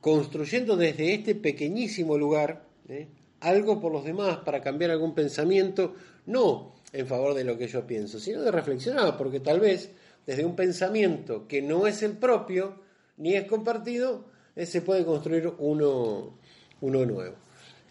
construyendo 0.00 0.76
desde 0.76 1.14
este 1.14 1.34
pequeñísimo 1.34 2.16
lugar 2.16 2.64
¿eh? 2.88 3.08
algo 3.40 3.80
por 3.80 3.92
los 3.92 4.04
demás 4.04 4.38
para 4.38 4.60
cambiar 4.60 4.90
algún 4.90 5.14
pensamiento, 5.14 5.94
no 6.26 6.74
en 6.92 7.06
favor 7.06 7.34
de 7.34 7.44
lo 7.44 7.58
que 7.58 7.68
yo 7.68 7.86
pienso, 7.86 8.18
sino 8.18 8.42
de 8.42 8.50
reflexionar, 8.50 9.16
porque 9.16 9.40
tal 9.40 9.60
vez 9.60 9.90
desde 10.26 10.44
un 10.44 10.56
pensamiento 10.56 11.46
que 11.46 11.60
no 11.62 11.86
es 11.86 12.02
el 12.02 12.12
propio, 12.12 12.80
ni 13.18 13.34
es 13.34 13.46
compartido, 13.46 14.24
eh, 14.56 14.66
se 14.66 14.80
puede 14.80 15.04
construir 15.04 15.52
uno, 15.58 16.38
uno 16.80 17.06
nuevo. 17.06 17.34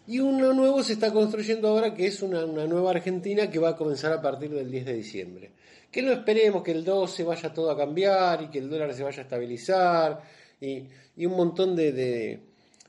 Y 0.07 0.19
uno 0.19 0.53
nuevo 0.53 0.81
se 0.83 0.93
está 0.93 1.11
construyendo 1.11 1.67
ahora, 1.67 1.93
que 1.93 2.07
es 2.07 2.21
una, 2.21 2.45
nueva 2.45 2.91
Argentina 2.91 3.49
que 3.49 3.59
va 3.59 3.69
a 3.69 3.75
comenzar 3.75 4.13
a 4.13 4.21
partir 4.21 4.49
del 4.51 4.71
10 4.71 4.85
de 4.85 4.93
diciembre. 4.93 5.51
Que 5.91 6.01
no 6.01 6.13
esperemos 6.13 6.63
que 6.63 6.71
el 6.71 6.85
12 6.85 7.25
vaya 7.25 7.53
todo 7.53 7.69
a 7.69 7.77
cambiar 7.77 8.41
y 8.43 8.47
que 8.47 8.59
el 8.59 8.69
dólar 8.69 8.93
se 8.93 9.03
vaya 9.03 9.19
a 9.19 9.23
estabilizar 9.23 10.21
y, 10.61 10.87
un 11.25 11.35
montón 11.35 11.75
de, 11.75 12.39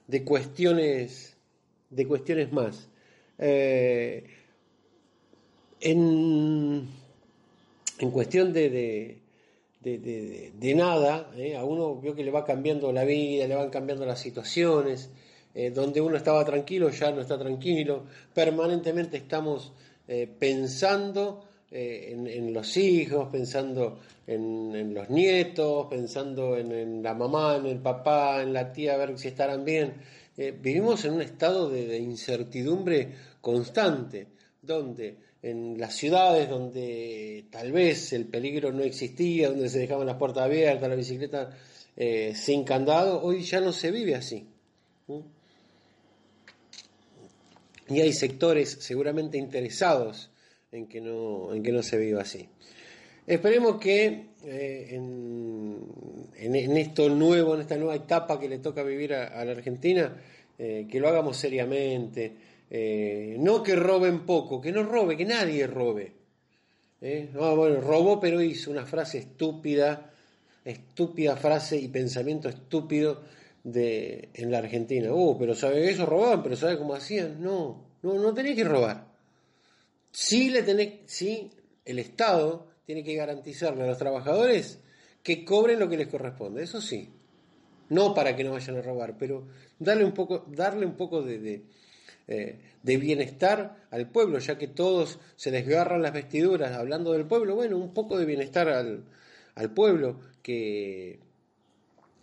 de, 0.06 0.24
cuestiones, 0.24 1.36
de 1.90 2.06
cuestiones 2.06 2.52
más. 2.52 2.88
Eh, 3.36 4.24
en, 5.80 6.88
en, 7.98 8.10
cuestión 8.12 8.52
de, 8.52 9.18
de, 9.80 10.74
nada, 10.76 11.32
¿eh? 11.36 11.56
a 11.56 11.64
uno 11.64 11.96
vio 11.96 12.14
que 12.14 12.22
le 12.22 12.30
va 12.30 12.44
cambiando 12.44 12.92
la 12.92 13.04
vida, 13.04 13.48
le 13.48 13.56
van 13.56 13.70
cambiando 13.70 14.06
las 14.06 14.20
situaciones, 14.20 15.10
eh, 15.58 15.70
donde 15.70 16.00
uno 16.00 16.16
estaba 16.16 16.44
tranquilo 16.44 16.90
ya 16.90 17.10
no 17.10 17.20
está 17.20 17.38
tranquilo, 17.38 18.04
permanentemente 18.32 19.16
estamos 19.16 19.72
eh, 20.06 20.28
pensando 20.38 21.44
en, 21.70 22.54
los 22.54 22.76
hijos, 22.78 23.28
pensando 23.30 23.98
en, 24.26 24.94
los 24.94 25.10
nietos, 25.10 25.86
pensando 25.90 26.56
en, 26.56 27.02
la 27.02 27.12
mamá, 27.12 27.56
en 27.56 27.66
el 27.66 27.78
papá, 27.78 28.40
en 28.40 28.54
la 28.54 28.72
tía, 28.72 28.94
a 28.94 28.96
ver 28.96 29.18
si 29.18 29.28
estarán 29.28 29.66
bien. 29.66 29.92
vivimos 30.62 31.04
en 31.04 31.12
un 31.14 31.20
estado 31.20 31.68
de 31.68 31.98
incertidumbre 31.98 33.08
constante, 33.42 34.28
donde 34.62 35.16
en 35.42 35.78
las 35.78 35.94
ciudades 35.94 36.48
donde 36.48 37.46
tal 37.50 37.72
vez 37.72 38.12
el 38.12 38.26
peligro 38.26 38.72
no 38.72 38.82
existía, 38.82 39.48
donde 39.48 39.68
se 39.68 39.78
dejaban 39.78 40.06
las 40.06 40.16
puertas 40.16 40.44
abiertas, 40.44 40.88
la 40.88 40.96
bicicleta 40.96 41.50
eh, 41.96 42.32
sin 42.34 42.64
candado, 42.64 43.22
hoy 43.22 43.42
ya 43.42 43.60
no 43.60 43.72
se 43.72 43.90
vive 43.90 44.14
así. 44.14 44.46
Y 47.88 48.00
hay 48.00 48.12
sectores 48.12 48.78
seguramente 48.80 49.38
interesados 49.38 50.30
en 50.72 50.86
que 50.86 51.00
no, 51.00 51.54
en 51.54 51.62
que 51.62 51.72
no 51.72 51.82
se 51.82 51.98
viva 51.98 52.22
así. 52.22 52.48
Esperemos 53.26 53.78
que 53.78 54.28
eh, 54.44 54.88
en, 54.90 55.78
en, 56.36 56.76
esto 56.76 57.08
nuevo, 57.08 57.54
en 57.54 57.60
esta 57.60 57.76
nueva 57.76 57.96
etapa 57.96 58.38
que 58.40 58.48
le 58.48 58.58
toca 58.58 58.82
vivir 58.82 59.14
a, 59.14 59.44
la 59.44 59.52
Argentina, 59.52 60.16
eh, 60.58 60.86
que 60.90 61.00
lo 61.00 61.08
hagamos 61.08 61.36
seriamente, 61.36 62.32
eh, 62.70 63.36
no 63.38 63.62
que 63.62 63.76
roben 63.76 64.24
poco, 64.24 64.60
que 64.60 64.72
no 64.72 64.82
robe, 64.82 65.16
que 65.16 65.24
nadie 65.24 65.66
robe. 65.66 66.12
¿Eh? 67.00 67.28
bueno, 67.32 67.80
robó 67.80 68.18
pero 68.18 68.42
hizo 68.42 68.70
una 68.70 68.84
frase 68.84 69.18
estúpida, 69.18 70.10
estúpida 70.64 71.36
frase 71.36 71.76
y 71.76 71.88
pensamiento 71.88 72.48
estúpido 72.48 73.22
de, 73.72 74.30
en 74.34 74.50
la 74.50 74.58
Argentina. 74.58 75.08
Oh, 75.12 75.38
pero 75.38 75.54
¿sabe 75.54 75.90
eso? 75.90 76.06
Robaban, 76.06 76.42
pero 76.42 76.56
¿sabe 76.56 76.78
cómo 76.78 76.94
hacían? 76.94 77.42
No, 77.42 77.84
no, 78.02 78.14
no 78.14 78.34
tenés 78.34 78.56
que 78.56 78.64
robar. 78.64 79.06
Sí, 80.10 80.50
le 80.50 80.62
tenés, 80.62 81.00
sí, 81.06 81.50
el 81.84 81.98
Estado 81.98 82.66
tiene 82.84 83.04
que 83.04 83.14
garantizarle 83.14 83.84
a 83.84 83.86
los 83.86 83.98
trabajadores 83.98 84.80
que 85.22 85.44
cobren 85.44 85.78
lo 85.78 85.88
que 85.88 85.96
les 85.96 86.08
corresponde, 86.08 86.62
eso 86.62 86.80
sí. 86.80 87.10
No 87.90 88.14
para 88.14 88.36
que 88.36 88.44
no 88.44 88.52
vayan 88.52 88.76
a 88.76 88.82
robar, 88.82 89.16
pero 89.18 89.46
darle 89.78 90.04
un 90.04 90.12
poco, 90.12 90.44
darle 90.48 90.86
un 90.86 90.96
poco 90.96 91.22
de 91.22 91.64
eh, 92.30 92.58
de 92.82 92.96
bienestar 92.98 93.88
al 93.90 94.10
pueblo, 94.10 94.38
ya 94.38 94.58
que 94.58 94.68
todos 94.68 95.18
se 95.36 95.50
desgarran 95.50 96.02
las 96.02 96.12
vestiduras 96.12 96.72
hablando 96.72 97.12
del 97.12 97.26
pueblo, 97.26 97.54
bueno, 97.54 97.78
un 97.78 97.94
poco 97.94 98.18
de 98.18 98.26
bienestar 98.26 98.68
al, 98.68 99.04
al 99.54 99.72
pueblo, 99.72 100.20
que, 100.42 101.20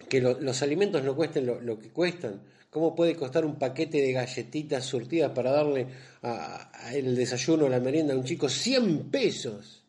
que 0.10 0.22
los 0.22 0.62
alimentos 0.62 1.04
no 1.04 1.16
cuesten 1.16 1.46
lo, 1.46 1.80
que 1.80 1.90
cuestan. 1.90 2.42
¿Cómo 2.70 2.94
puede 2.94 3.16
costar 3.16 3.46
un 3.46 3.58
paquete 3.58 4.02
de 4.02 4.12
galletitas 4.12 4.84
surtidas 4.86 5.32
para 5.32 5.52
darle 5.52 5.88
a, 6.24 6.92
el 6.94 7.16
desayuno 7.16 7.66
o 7.66 7.70
la 7.70 7.80
merienda 7.80 8.14
a 8.14 8.18
un 8.18 8.24
chico 8.24 8.50
100 8.50 9.10
pesos? 9.10 9.84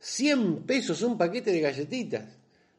100 0.00 0.64
pesos 0.64 1.02
un 1.02 1.16
paquete 1.16 1.52
de 1.52 1.60
galletitas. 1.60 2.24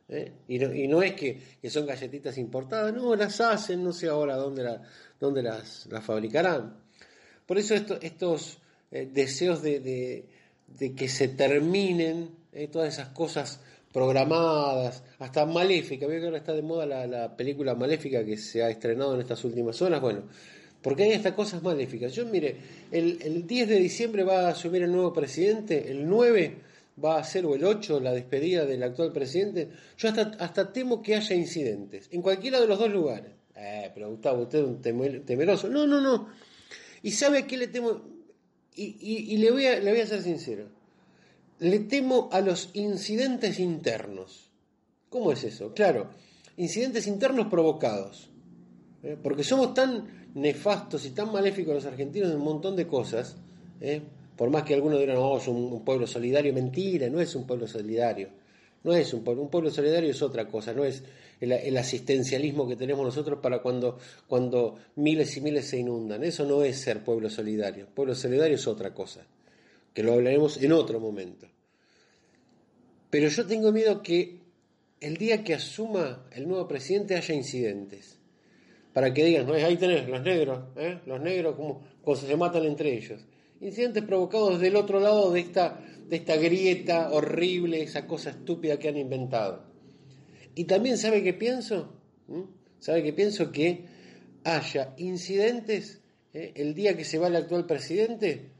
¿eh? 0.09 0.31
Y, 0.49 0.59
no, 0.59 0.73
y, 0.73 0.87
no, 0.87 1.01
es 1.01 1.13
que, 1.13 1.39
son 1.69 1.85
galletitas 1.85 2.37
importadas, 2.37 2.93
no, 2.93 3.15
las 3.15 3.39
hacen, 3.39 3.83
no 3.83 3.93
sé 3.93 4.07
ahora 4.09 4.35
dónde, 4.35 4.79
dónde 5.19 5.41
las, 5.41 5.87
fabricarán. 6.01 6.77
Por 7.45 7.57
eso 7.57 7.75
estos 7.75 8.57
eh, 8.91 9.09
deseos 9.11 9.61
de, 9.61 10.25
que 10.95 11.07
se 11.07 11.29
terminen 11.29 12.31
eh, 12.51 12.67
todas 12.67 12.93
esas 12.93 13.09
cosas 13.09 13.61
programadas, 13.93 15.03
hasta 15.19 15.45
Maléfica, 15.45 16.07
veo 16.07 16.19
que 16.19 16.25
ahora 16.25 16.39
está 16.39 16.53
de 16.53 16.63
moda 16.63 16.85
la, 16.85 17.37
película 17.37 17.75
Maléfica 17.75 18.25
que 18.25 18.37
se 18.37 18.63
ha 18.63 18.69
estrenado 18.69 19.13
en 19.13 19.21
estas 19.21 19.43
últimas 19.45 19.79
horas, 19.81 20.01
bueno, 20.01 20.23
porque 20.81 21.03
hay 21.03 21.11
estas 21.11 21.33
cosas 21.33 21.61
maléficas. 21.63 22.13
Yo 22.13 22.25
mire, 22.25 22.57
el, 22.91 23.47
10 23.47 23.69
de 23.69 23.75
diciembre 23.79 24.23
va 24.23 24.47
a 24.47 24.49
asumir 24.49 24.81
el 24.81 24.91
nuevo 24.91 25.13
presidente, 25.13 25.89
el 25.89 26.09
9 26.09 26.57
va 27.03 27.19
a 27.19 27.23
ser, 27.23 27.45
o 27.45 27.55
el 27.55 27.63
8, 27.63 27.99
la 27.99 28.11
despedida 28.11 28.65
del 28.65 28.83
actual 28.83 29.13
presidente, 29.13 29.69
yo 29.97 30.09
hasta, 30.09 30.31
hasta 30.39 30.73
temo 30.73 31.01
que 31.01 31.15
haya 31.15 31.35
incidentes, 31.35 32.09
en 32.11 32.21
cualquiera 32.21 32.59
de 32.59 32.67
los 32.67 32.79
dos 32.79 32.91
lugares. 32.91 33.31
Eh, 33.55 33.91
pero 33.93 34.09
Gustavo, 34.09 34.41
usted 34.43 34.59
es 34.59 34.65
un 34.65 34.81
temeroso. 35.25 35.69
No, 35.69 35.85
no, 35.85 36.01
no. 36.01 36.29
¿Y 37.03 37.11
sabe 37.11 37.39
a 37.39 37.47
qué 37.47 37.57
le 37.57 37.67
temo? 37.67 38.01
Y, 38.75 39.37
le, 39.37 39.51
voy 39.51 39.67
a, 39.67 39.79
le 39.79 39.91
voy 39.91 40.01
a 40.01 40.07
ser 40.07 40.23
sincero. 40.23 40.67
Le 41.63 41.79
temo 41.79 42.29
a 42.31 42.41
los 42.41 42.69
incidentes 42.73 43.59
internos. 43.59 44.49
¿Cómo 45.09 45.31
es 45.31 45.43
eso? 45.43 45.73
Claro, 45.73 46.09
incidentes 46.57 47.07
internos 47.07 47.47
provocados. 47.47 48.29
¿eh? 49.01 49.17
Porque 49.21 49.43
somos 49.43 49.73
tan 49.73 50.29
nefastos 50.35 51.05
y 51.05 51.11
tan 51.11 51.31
maléficos 51.31 51.75
los 51.75 51.85
argentinos 51.85 52.29
en 52.29 52.37
un 52.37 52.43
montón 52.43 52.75
de 52.75 52.87
cosas. 52.87 53.35
¿eh? 53.81 54.01
Por 54.35 54.49
más 54.49 54.63
que 54.63 54.73
algunos 54.73 54.99
digan, 54.99 55.15
no, 55.15 55.37
es 55.37 55.47
un 55.47 55.83
pueblo 55.83 56.05
solidario. 56.05 56.53
Mentira, 56.53 57.09
no 57.09 57.19
es 57.19 57.35
un 57.35 57.45
pueblo 57.45 57.67
solidario 57.67 58.29
no 58.83 58.93
es 58.93 59.13
un 59.13 59.23
pueblo, 59.23 59.71
solidario 59.71 60.11
es 60.11 60.21
otra 60.21 60.47
cosa, 60.47 60.73
no 60.73 60.83
es 60.83 61.03
el, 61.39 61.77
asistencialismo 61.77 62.67
que 62.67 62.75
tenemos 62.75 63.05
nosotros 63.05 63.39
para 63.41 63.61
cuando 63.61 64.75
miles 64.95 65.37
y 65.37 65.41
miles 65.41 65.67
se 65.67 65.79
inundan. 65.79 66.23
Eso 66.23 66.45
no 66.45 66.63
es 66.63 66.79
ser 66.79 67.03
pueblo 67.03 67.29
solidario. 67.29 67.87
Pueblo 67.93 68.13
solidario 68.13 68.55
es 68.55 68.67
otra 68.67 68.93
cosa, 68.93 69.25
que 69.93 70.03
lo 70.03 70.13
hablaremos 70.13 70.61
en 70.61 70.73
otro 70.73 70.99
momento. 70.99 71.47
Pero 73.13 73.27
yo 73.27 73.45
tengo 73.45 73.71
miedo 73.71 74.01
que 74.01 74.39
el 74.99 75.17
día 75.17 75.43
que 75.43 75.53
asuma 75.53 76.25
el 76.31 76.47
nuevo 76.47 76.67
presidente 76.67 77.15
haya 77.15 77.35
incidentes. 77.35 78.17
Para 78.91 79.13
que 79.13 79.23
digan, 79.23 79.47
ahí 79.51 79.77
tenés 79.77 80.09
los 80.09 80.23
negros, 80.23 80.63
¿eh? 80.77 80.97
los 81.05 81.21
negros 81.21 81.55
como, 81.55 81.83
como 82.03 82.17
se 82.17 82.35
matan 82.35 82.65
entre 82.65 82.97
ellos 82.97 83.23
incidentes 83.61 84.03
provocados 84.03 84.59
del 84.59 84.75
otro 84.75 84.99
lado 84.99 85.31
de 85.31 85.41
esta, 85.41 85.79
de 86.09 86.15
esta 86.15 86.37
grieta 86.37 87.11
horrible, 87.11 87.83
esa 87.83 88.07
cosa 88.07 88.31
estúpida 88.31 88.79
que 88.79 88.89
han 88.89 88.97
inventado. 88.97 89.63
Y 90.55 90.63
también 90.63 90.97
sabe 90.97 91.21
que 91.21 91.33
pienso, 91.33 91.93
¿Mm? 92.27 92.41
sabe 92.79 93.03
que 93.03 93.13
pienso 93.13 93.51
que 93.51 93.85
haya 94.43 94.95
incidentes 94.97 96.01
¿eh? 96.33 96.51
el 96.55 96.73
día 96.73 96.97
que 96.97 97.05
se 97.05 97.19
va 97.19 97.27
el 97.27 97.35
actual 97.35 97.67
presidente, 97.67 98.52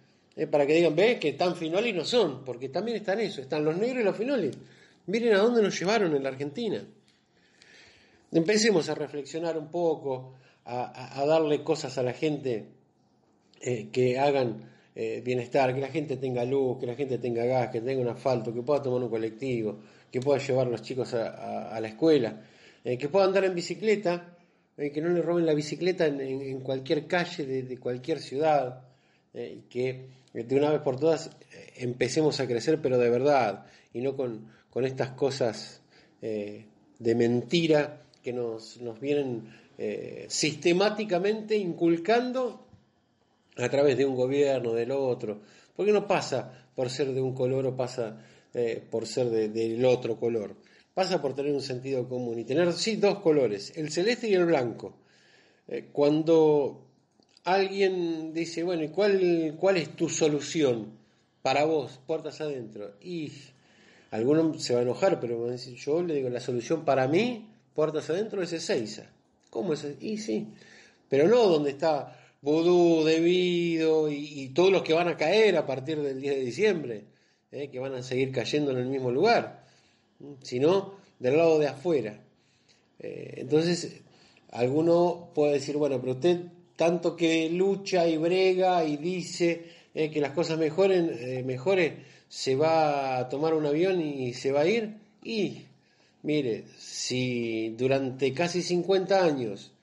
para 0.50 0.66
que 0.66 0.74
digan, 0.74 0.96
ve 0.96 1.20
que 1.20 1.34
tan 1.34 1.56
finolis 1.56 1.94
no 1.94 2.06
son, 2.06 2.44
porque 2.44 2.70
también 2.70 2.98
están 2.98 3.20
eso, 3.20 3.42
están 3.42 3.64
los 3.64 3.78
negros 3.78 4.02
y 4.02 4.06
los 4.06 4.18
finolis. 4.18 4.58
Miren 5.06 5.34
a 5.34 5.40
dónde 5.40 5.62
nos 5.62 5.78
llevaron 5.78 6.16
en 6.16 6.24
la 6.24 6.30
Argentina. 6.30 6.84
Empecemos 8.32 8.90
a 8.90 8.96
reflexionar 8.96 9.58
un 9.58 9.70
poco, 9.70 10.34
a, 10.66 11.24
darle 11.28 11.64
cosas 11.64 11.98
a 11.98 12.04
la 12.04 12.14
gente 12.14 12.66
eh, 13.62 13.90
que 13.92 14.18
hagan 14.18 14.72
eh, 14.96 15.22
bienestar, 15.24 15.74
que 15.74 15.82
la 15.82 15.90
gente 15.90 16.18
tenga 16.18 16.46
luz, 16.46 16.80
que 16.80 16.88
la 16.88 16.96
gente 16.96 17.18
tenga 17.18 17.46
gas, 17.46 17.70
que 17.70 17.82
tenga 17.82 18.02
un 18.02 18.08
asfalto, 18.08 18.54
que 18.54 18.62
pueda 18.62 18.82
tomar 18.82 19.04
un 19.04 19.10
colectivo, 19.10 19.80
que 20.12 20.20
pueda 20.20 20.40
llevar 20.40 20.68
a 20.68 20.70
los 20.70 20.82
chicos 20.82 21.14
a, 21.14 21.80
la 21.80 21.88
escuela, 21.88 22.42
eh, 22.84 22.98
que 22.98 23.10
pueda 23.10 23.26
andar 23.26 23.44
en 23.46 23.56
bicicleta, 23.56 24.38
que 24.76 25.02
no 25.02 25.10
le 25.10 25.22
roben 25.22 25.46
la 25.46 25.54
bicicleta 25.54 26.08
en, 26.08 26.62
cualquier 26.62 27.06
calle 27.06 27.46
de, 27.46 27.78
cualquier 27.78 28.20
ciudad, 28.20 28.82
y 29.34 29.62
que 29.70 30.08
de 30.34 30.56
una 30.56 30.72
vez 30.72 30.82
por 30.82 31.00
todas 31.00 31.32
empecemos 31.76 32.40
a 32.40 32.48
crecer, 32.48 32.82
pero 32.82 32.98
de 32.98 33.10
verdad, 33.10 33.66
y 33.94 34.02
no 34.02 34.16
con, 34.16 34.48
con 34.70 34.86
estas 34.86 35.12
cosas 35.12 35.82
de 36.22 37.16
mentira 37.16 38.04
que 38.22 38.32
nos, 38.32 38.80
nos 38.80 39.00
vienen 39.00 39.50
sistemáticamente 40.28 41.58
inculcando 41.58 42.64
a 43.58 43.70
través 43.70 43.98
de 43.98 44.06
un 44.06 44.16
gobierno, 44.16 44.74
del 44.74 44.92
otro, 44.92 45.42
porque 45.76 45.92
no 45.92 46.08
pasa 46.08 46.68
por 46.76 46.90
ser 46.90 47.14
de 47.14 47.22
un 47.22 47.34
color 47.34 47.66
o 47.68 47.76
pasa 47.76 48.18
eh, 48.54 48.84
por 48.90 49.06
ser 49.08 49.30
del 49.30 49.86
otro 49.86 50.20
color, 50.20 50.56
pasa 50.94 51.22
por 51.22 51.36
tener 51.36 51.54
un 51.54 51.62
sentido 51.62 52.08
común 52.08 52.40
y 52.40 52.46
tener, 52.46 52.72
sí, 52.74 52.96
dos 52.96 53.20
colores, 53.20 53.74
el 53.76 53.92
celeste 53.92 54.28
y 54.30 54.34
el 54.34 54.46
blanco. 54.46 54.98
Eh, 55.68 55.90
cuando 55.92 56.83
alguien 57.44 58.34
dice, 58.34 58.64
bueno, 58.64 58.84
¿y 58.84 58.90
cuál, 58.90 59.56
cuál 59.60 59.78
es 59.78 59.96
tu 59.96 60.10
solución 60.10 60.92
para 61.42 61.66
vos, 61.66 62.00
puertas 62.06 62.42
adentro? 62.42 62.94
Y 63.02 63.32
alguno 64.12 64.58
se 64.60 64.74
va 64.74 64.80
a 64.80 64.84
enojar, 64.84 65.20
pero 65.20 65.54
yo 65.56 66.04
le 66.04 66.16
digo, 66.16 66.30
la 66.30 66.40
solución 66.40 66.86
para 66.86 67.08
mí, 67.08 67.50
puertas 67.74 68.10
adentro, 68.10 68.42
es 68.42 68.54
Ezeiza. 68.54 69.10
¿Cómo 69.50 69.74
es? 69.74 69.86
Y 70.00 70.18
sí, 70.18 70.48
pero 71.10 71.28
no 71.28 71.48
donde 71.48 71.72
está 71.72 72.18
vudú, 72.44 73.06
debido 73.06 74.12
y, 74.12 74.50
todos 74.50 74.72
los 74.72 74.84
que 74.84 74.94
van 74.94 75.08
a 75.08 75.18
caer 75.18 75.56
a 75.56 75.66
partir 75.66 76.02
del 76.02 76.20
10 76.20 76.36
de 76.36 76.42
diciembre, 76.42 77.04
¿eh? 77.52 77.70
que 77.70 77.80
van 77.80 77.96
a 77.96 78.04
seguir 78.04 78.32
cayendo 78.32 78.72
en 78.72 78.78
el 78.78 78.88
mismo 78.88 79.12
lugar, 79.12 79.64
sino 80.42 80.96
del 81.20 81.38
lado 81.38 81.58
de 81.58 81.68
afuera. 81.68 82.20
Eh, 83.00 83.36
entonces, 83.38 84.02
alguno 84.52 85.32
puede 85.34 85.54
decir, 85.54 85.78
bueno, 85.78 86.00
pero 86.02 86.14
usted 86.14 86.42
tanto 86.76 87.16
que 87.16 87.50
lucha 87.50 88.08
y 88.08 88.18
brega 88.18 88.84
y 88.84 88.98
dice 88.98 89.66
eh, 89.94 90.10
que 90.10 90.22
las 90.22 90.32
cosas 90.32 90.58
mejoren, 90.58 91.46
mejore, 91.46 91.98
se 92.28 92.56
va 92.56 93.18
a 93.18 93.30
tomar 93.30 93.54
un 93.54 93.66
avión 93.66 94.02
y 94.02 94.34
se 94.34 94.52
va 94.52 94.62
a 94.62 94.68
ir, 94.68 94.98
y 95.24 95.66
Mire, 96.24 96.64
si 96.78 97.76
durante 97.78 98.34
casi 98.34 98.62
50 98.62 99.26
años 99.26 99.74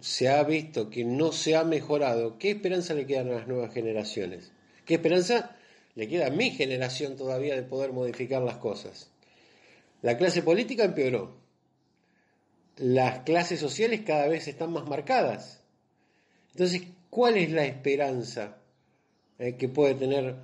se 0.00 0.28
ha 0.28 0.42
visto 0.42 0.90
que 0.90 1.04
no 1.04 1.30
se 1.30 1.54
ha 1.54 1.62
mejorado, 1.62 2.36
¿qué 2.36 2.50
esperanza 2.50 2.94
le 2.94 3.06
quedan 3.06 3.28
a 3.28 3.34
las 3.34 3.46
nuevas 3.46 3.72
generaciones? 3.72 4.50
¿Qué 4.84 4.94
esperanza 4.94 5.56
le 5.94 6.08
queda 6.08 6.26
a 6.26 6.30
mi 6.30 6.50
generación 6.50 7.16
todavía 7.16 7.54
de 7.54 7.62
poder 7.62 7.92
modificar 7.92 8.42
las 8.42 8.56
cosas? 8.56 9.08
La 10.02 10.18
clase 10.18 10.42
política 10.42 10.82
empeoró. 10.82 11.36
Las 12.76 13.20
clases 13.20 13.60
sociales 13.60 14.02
cada 14.04 14.26
vez 14.26 14.48
están 14.48 14.72
más 14.72 14.88
marcadas. 14.88 15.62
Entonces, 16.56 16.84
¿cuál 17.10 17.36
es 17.36 17.50
la 17.50 17.66
esperanza 17.66 18.56
eh, 19.38 19.56
que 19.58 19.68
puede 19.68 19.94
tener 19.94 20.36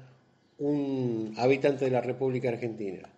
un 0.58 1.32
habitante 1.38 1.86
de 1.86 1.90
la 1.90 2.02
República 2.02 2.50
Argentina? 2.50 3.08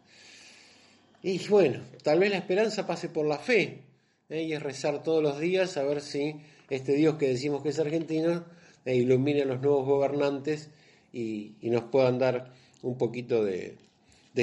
Y 1.20 1.44
bueno, 1.48 1.80
tal 2.04 2.20
vez 2.20 2.30
la 2.30 2.36
esperanza 2.36 2.86
pase 2.86 3.08
por 3.08 3.26
la 3.26 3.38
fe, 3.38 3.80
¿eh? 4.28 4.42
y 4.44 4.52
es 4.52 4.62
rezar 4.62 5.02
todos 5.02 5.20
los 5.24 5.40
días 5.40 5.76
a 5.76 5.82
ver 5.82 6.02
si 6.02 6.36
este 6.70 6.92
Dios 6.92 7.16
que 7.16 7.26
decimos 7.26 7.64
que 7.64 7.70
es 7.70 7.80
argentino 7.80 8.44
eh, 8.84 8.94
ilumine 8.94 9.42
a 9.42 9.46
los 9.46 9.60
nuevos 9.60 9.84
gobernantes 9.86 10.70
y, 11.12 11.56
nos 11.62 11.82
puedan 11.90 12.20
dar 12.20 12.52
un 12.82 12.96
poquito 12.96 13.44
de, 13.44 13.76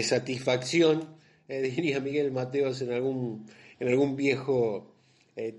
satisfacción, 0.04 1.08
eh, 1.48 1.62
diría 1.74 2.02
Miguel 2.02 2.34
Mateos 2.34 2.82
en 2.82 2.92
algún, 2.92 3.46
en 3.80 3.88
algún 3.88 4.18
viejo 4.18 4.94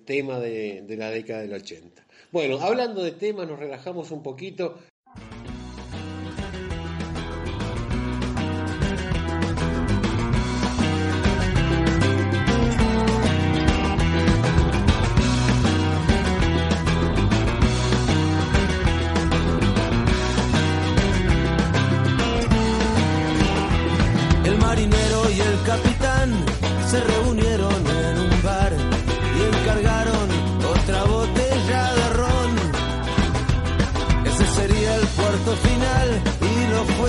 tema 0.05 0.38
de, 0.38 0.83
de 0.83 0.96
la 0.98 1.11
década 1.11 1.40
del 1.40 1.55
80. 1.55 2.02
Bueno, 2.33 2.59
hablando 2.62 3.05
de 3.05 3.12
temas, 3.12 3.47
nos 3.47 3.59
relajamos 3.59 4.11
un 4.11 4.23
poquito. 4.23 4.79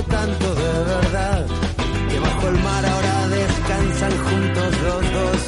tanto 0.09 0.55
de 0.55 0.83
verdad 0.93 1.45
que 2.09 2.19
bajo 2.19 2.47
el 2.47 2.59
mar 2.63 2.85
ahora 2.85 3.27
descansan 3.27 4.11
juntos 4.25 4.71
los 4.87 5.03
dos. 5.17 5.39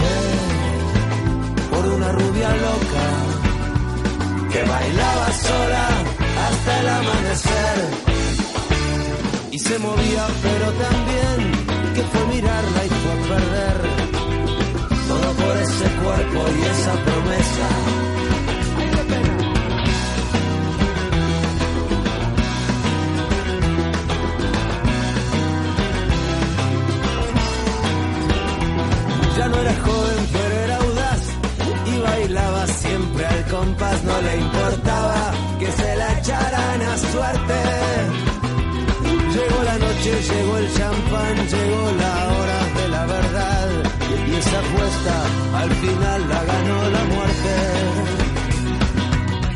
Yeah. 0.00 1.70
Por 1.70 1.86
una 1.96 2.12
rubia 2.12 2.50
loca 2.66 3.06
que 4.52 4.62
bailaba 4.62 5.32
sola 5.32 5.88
hasta 6.46 6.80
el 6.80 6.88
amanecer 6.88 7.76
y 9.52 9.58
se 9.58 9.78
movía, 9.78 10.26
pero 10.42 10.66
también 10.84 11.38
que 11.94 12.02
fue 12.02 12.26
mirarla 12.34 12.84
y 12.84 12.88
fue 12.88 13.14
perder 13.30 13.76
todo 15.08 15.32
por 15.32 15.56
ese 15.56 15.84
cuerpo 16.02 16.40
y 16.58 16.62
esa 16.62 16.92
promesa. 17.04 18.15
joven 29.84 30.28
pero 30.32 30.54
era 30.64 30.76
audaz 30.76 31.22
y 31.86 31.98
bailaba 31.98 32.66
siempre 32.66 33.26
al 33.26 33.44
compás, 33.46 34.04
no 34.04 34.20
le 34.22 34.36
importaba 34.36 35.32
que 35.58 35.72
se 35.72 35.96
la 35.96 36.18
echaran 36.18 36.82
a 36.82 36.98
suerte. 36.98 37.58
Llegó 39.34 39.62
la 39.62 39.78
noche, 39.78 40.10
llegó 40.30 40.56
el 40.58 40.72
champán, 40.74 41.34
llegó 41.54 41.82
la 42.04 42.14
hora 42.34 42.60
de 42.78 42.88
la 42.88 43.06
verdad 43.06 43.68
y 44.28 44.34
esa 44.34 44.58
apuesta 44.58 45.14
al 45.62 45.70
final 45.82 46.28
la 46.28 46.44
ganó 46.44 46.78
la 46.96 47.04
muerte. 47.14 47.54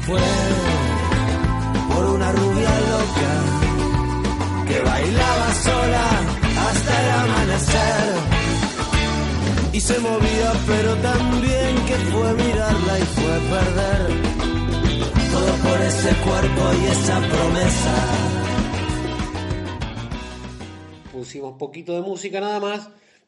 Fue 0.06 0.28
por 1.94 2.04
una 2.16 2.32
rubia 2.32 2.72
loca 2.92 3.32
que 4.68 4.80
bailaba 4.80 5.54
sola 5.64 5.79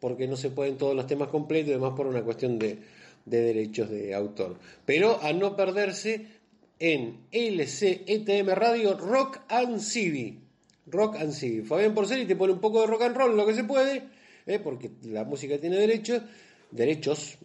porque 0.02 0.26
no 0.26 0.36
se 0.36 0.50
pueden 0.50 0.76
todos 0.76 0.96
los 0.96 1.06
temas 1.06 1.28
completos 1.28 1.68
y 1.68 1.72
además 1.72 1.92
por 1.96 2.08
una 2.08 2.22
cuestión 2.22 2.58
de, 2.58 2.78
derechos 3.24 3.88
de 3.88 4.12
autor. 4.14 4.56
Pero 4.84 5.22
a 5.22 5.32
no 5.32 5.54
perderse 5.54 6.26
en 6.80 7.20
LCETM 7.30 8.48
Radio 8.48 8.96
Rock 8.96 9.42
and 9.48 9.78
CD. 9.78 10.38
Rock 10.86 11.16
and 11.16 11.30
CD. 11.30 11.62
Fabián 11.62 11.94
Porceli 11.94 12.26
te 12.26 12.34
pone 12.34 12.52
un 12.52 12.60
poco 12.60 12.80
de 12.80 12.88
rock 12.88 13.02
and 13.02 13.16
roll, 13.16 13.36
lo 13.36 13.46
que 13.46 13.54
se 13.54 13.62
puede, 13.62 14.02
¿eh? 14.46 14.58
porque 14.58 14.90
la 15.04 15.22
música 15.22 15.56
tiene 15.58 15.76
derechos, 15.76 16.22
derechos, 16.72 17.38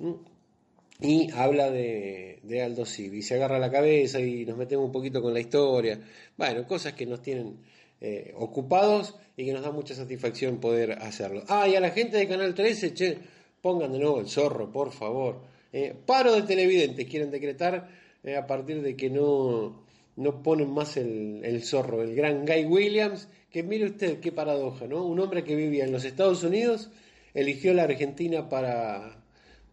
y 1.00 1.30
habla 1.32 1.70
de, 1.70 2.40
de 2.44 2.62
Aldo 2.62 2.86
Civi. 2.86 3.22
Se 3.22 3.36
agarra 3.36 3.60
la 3.60 3.72
cabeza 3.72 4.20
y 4.20 4.46
nos 4.46 4.58
metemos 4.58 4.86
un 4.86 4.92
poquito 4.92 5.22
con 5.22 5.34
la 5.34 5.40
historia. 5.40 6.00
Bueno, 6.38 6.68
cosas 6.68 6.94
que 6.94 7.06
nos 7.06 7.22
tienen 7.22 7.58
eh, 8.00 8.34
ocupados 8.38 9.16
y 9.36 9.46
que 9.46 9.54
nos 9.54 9.64
da 9.64 9.72
mucha 9.72 9.96
satisfacción 9.96 10.60
poder 10.60 10.94
hacerlo. 10.94 11.44
Ah, 11.48 11.68
y 11.68 11.76
a 11.76 11.80
la 11.80 11.90
gente 11.90 12.18
de 12.18 12.28
Canal 12.28 12.54
13, 12.54 12.94
che, 12.94 13.18
pongan 13.62 13.92
de 13.92 14.00
nuevo 14.00 14.20
el 14.20 14.28
zorro, 14.28 14.72
por 14.72 14.92
favor. 14.92 15.42
Eh, 15.74 15.96
paro 16.06 16.34
de 16.34 16.44
televidentes, 16.44 17.08
quieren 17.08 17.32
decretar 17.32 17.90
eh, 18.24 18.36
a 18.36 18.46
partir 18.46 18.82
de 18.82 18.96
que 18.96 19.10
no, 19.10 19.84
no 20.16 20.44
ponen 20.44 20.70
más 20.70 20.96
el, 20.98 21.62
zorro, 21.64 22.04
el 22.04 22.16
gran 22.16 22.46
Guy 22.46 22.66
Williams, 22.66 23.30
que 23.52 23.64
mire 23.64 23.86
usted 23.86 24.20
qué 24.20 24.32
paradoja, 24.32 24.88
¿no? 24.88 25.04
Un 25.04 25.20
hombre 25.20 25.44
que 25.44 25.56
vivía 25.56 25.84
en 25.84 25.92
los 25.92 26.06
Estados 26.06 26.44
Unidos 26.44 26.90
eligió 27.34 27.74
la 27.74 27.84
Argentina 27.84 28.48
para, 28.50 29.24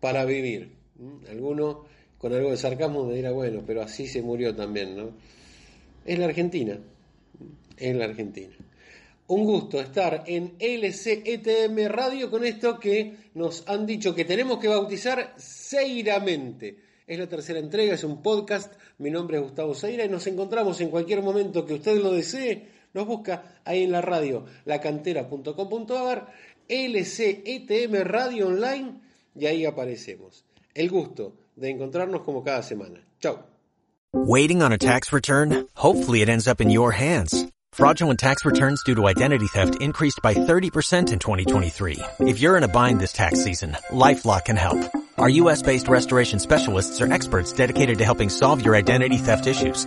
para 0.01 0.25
vivir. 0.25 0.84
Alguno 1.29 1.85
con 2.19 2.33
algo 2.33 2.51
de 2.51 2.57
sarcasmo 2.57 3.05
me 3.05 3.15
dirá, 3.15 3.33
bueno, 3.33 3.63
pero 3.67 3.83
así 3.83 4.07
se 4.07 4.23
murió 4.23 4.55
también, 4.55 4.97
¿no? 4.97 5.11
Es 6.05 6.19
la 6.19 6.27
Argentina 6.27 6.79
en 7.77 7.99
la 7.99 8.05
Argentina. 8.07 8.55
Un 9.27 9.45
gusto 9.45 9.81
estar 9.81 10.25
en 10.27 10.55
LCETM 10.61 11.87
Radio 11.89 12.31
con 12.31 12.45
esto 12.45 12.79
que 12.79 13.31
nos 13.35 13.67
han 13.69 13.87
dicho 13.87 14.15
que 14.15 14.25
tenemos 14.25 14.59
que 14.59 14.69
bautizar 14.69 15.35
Seiramente. 15.39 16.77
Es 17.07 17.19
la 17.19 17.27
tercera 17.27 17.59
entrega, 17.59 17.95
es 17.95 18.05
un 18.05 18.23
podcast. 18.23 18.73
Mi 18.99 19.11
nombre 19.11 19.37
es 19.37 19.43
Gustavo 19.43 19.75
Seira 19.75 20.05
y 20.05 20.09
nos 20.09 20.27
encontramos 20.27 20.81
en 20.81 20.91
cualquier 20.91 21.23
momento 21.23 21.65
que 21.65 21.75
usted 21.75 21.99
lo 22.03 22.13
desee. 22.13 22.69
Nos 22.95 23.07
busca 23.07 23.61
ahí 23.65 23.83
en 23.83 23.93
la 23.93 24.01
radio, 24.01 24.45
lacantera.com.ar, 24.65 26.33
LCETM 26.69 27.95
Radio 28.05 28.49
Online 28.49 29.01
y 29.35 29.47
ahí 29.47 29.65
aparecemos. 29.65 30.45
El 30.75 30.89
gusto 30.89 31.35
de 31.57 31.71
encontrarnos 31.71 32.23
como 32.23 32.43
cada 32.43 32.63
semana. 32.63 33.01
Chao. 33.21 33.45
Waiting 34.13 34.63
on 34.63 34.73
a 34.73 34.79
tax 34.79 35.13
return? 35.13 35.67
Hopefully 35.75 36.21
it 36.21 36.29
ends 36.29 36.47
up 36.47 36.61
in 36.61 36.71
your 36.71 36.93
hands. 36.93 37.47
Fraudulent 37.73 38.21
tax 38.21 38.45
returns 38.45 38.83
due 38.85 38.95
to 38.95 39.09
identity 39.09 39.49
theft 39.49 39.81
increased 39.81 40.21
by 40.23 40.35
30% 40.35 41.13
in 41.13 41.19
2023. 41.19 41.99
If 42.21 42.39
you're 42.39 42.57
in 42.57 42.63
a 42.63 42.69
bind 42.69 43.01
this 43.01 43.13
tax 43.13 43.43
season, 43.43 43.77
LifeLock 43.91 44.45
can 44.45 44.57
help. 44.57 44.79
Our 45.19 45.29
U.S.-based 45.29 45.89
restoration 45.89 46.39
specialists 46.39 47.01
are 47.01 47.13
experts 47.13 47.53
dedicated 47.53 47.99
to 47.99 48.05
helping 48.05 48.29
solve 48.29 48.65
your 48.65 48.77
identity 48.77 49.17
theft 49.17 49.49
issues. 49.49 49.87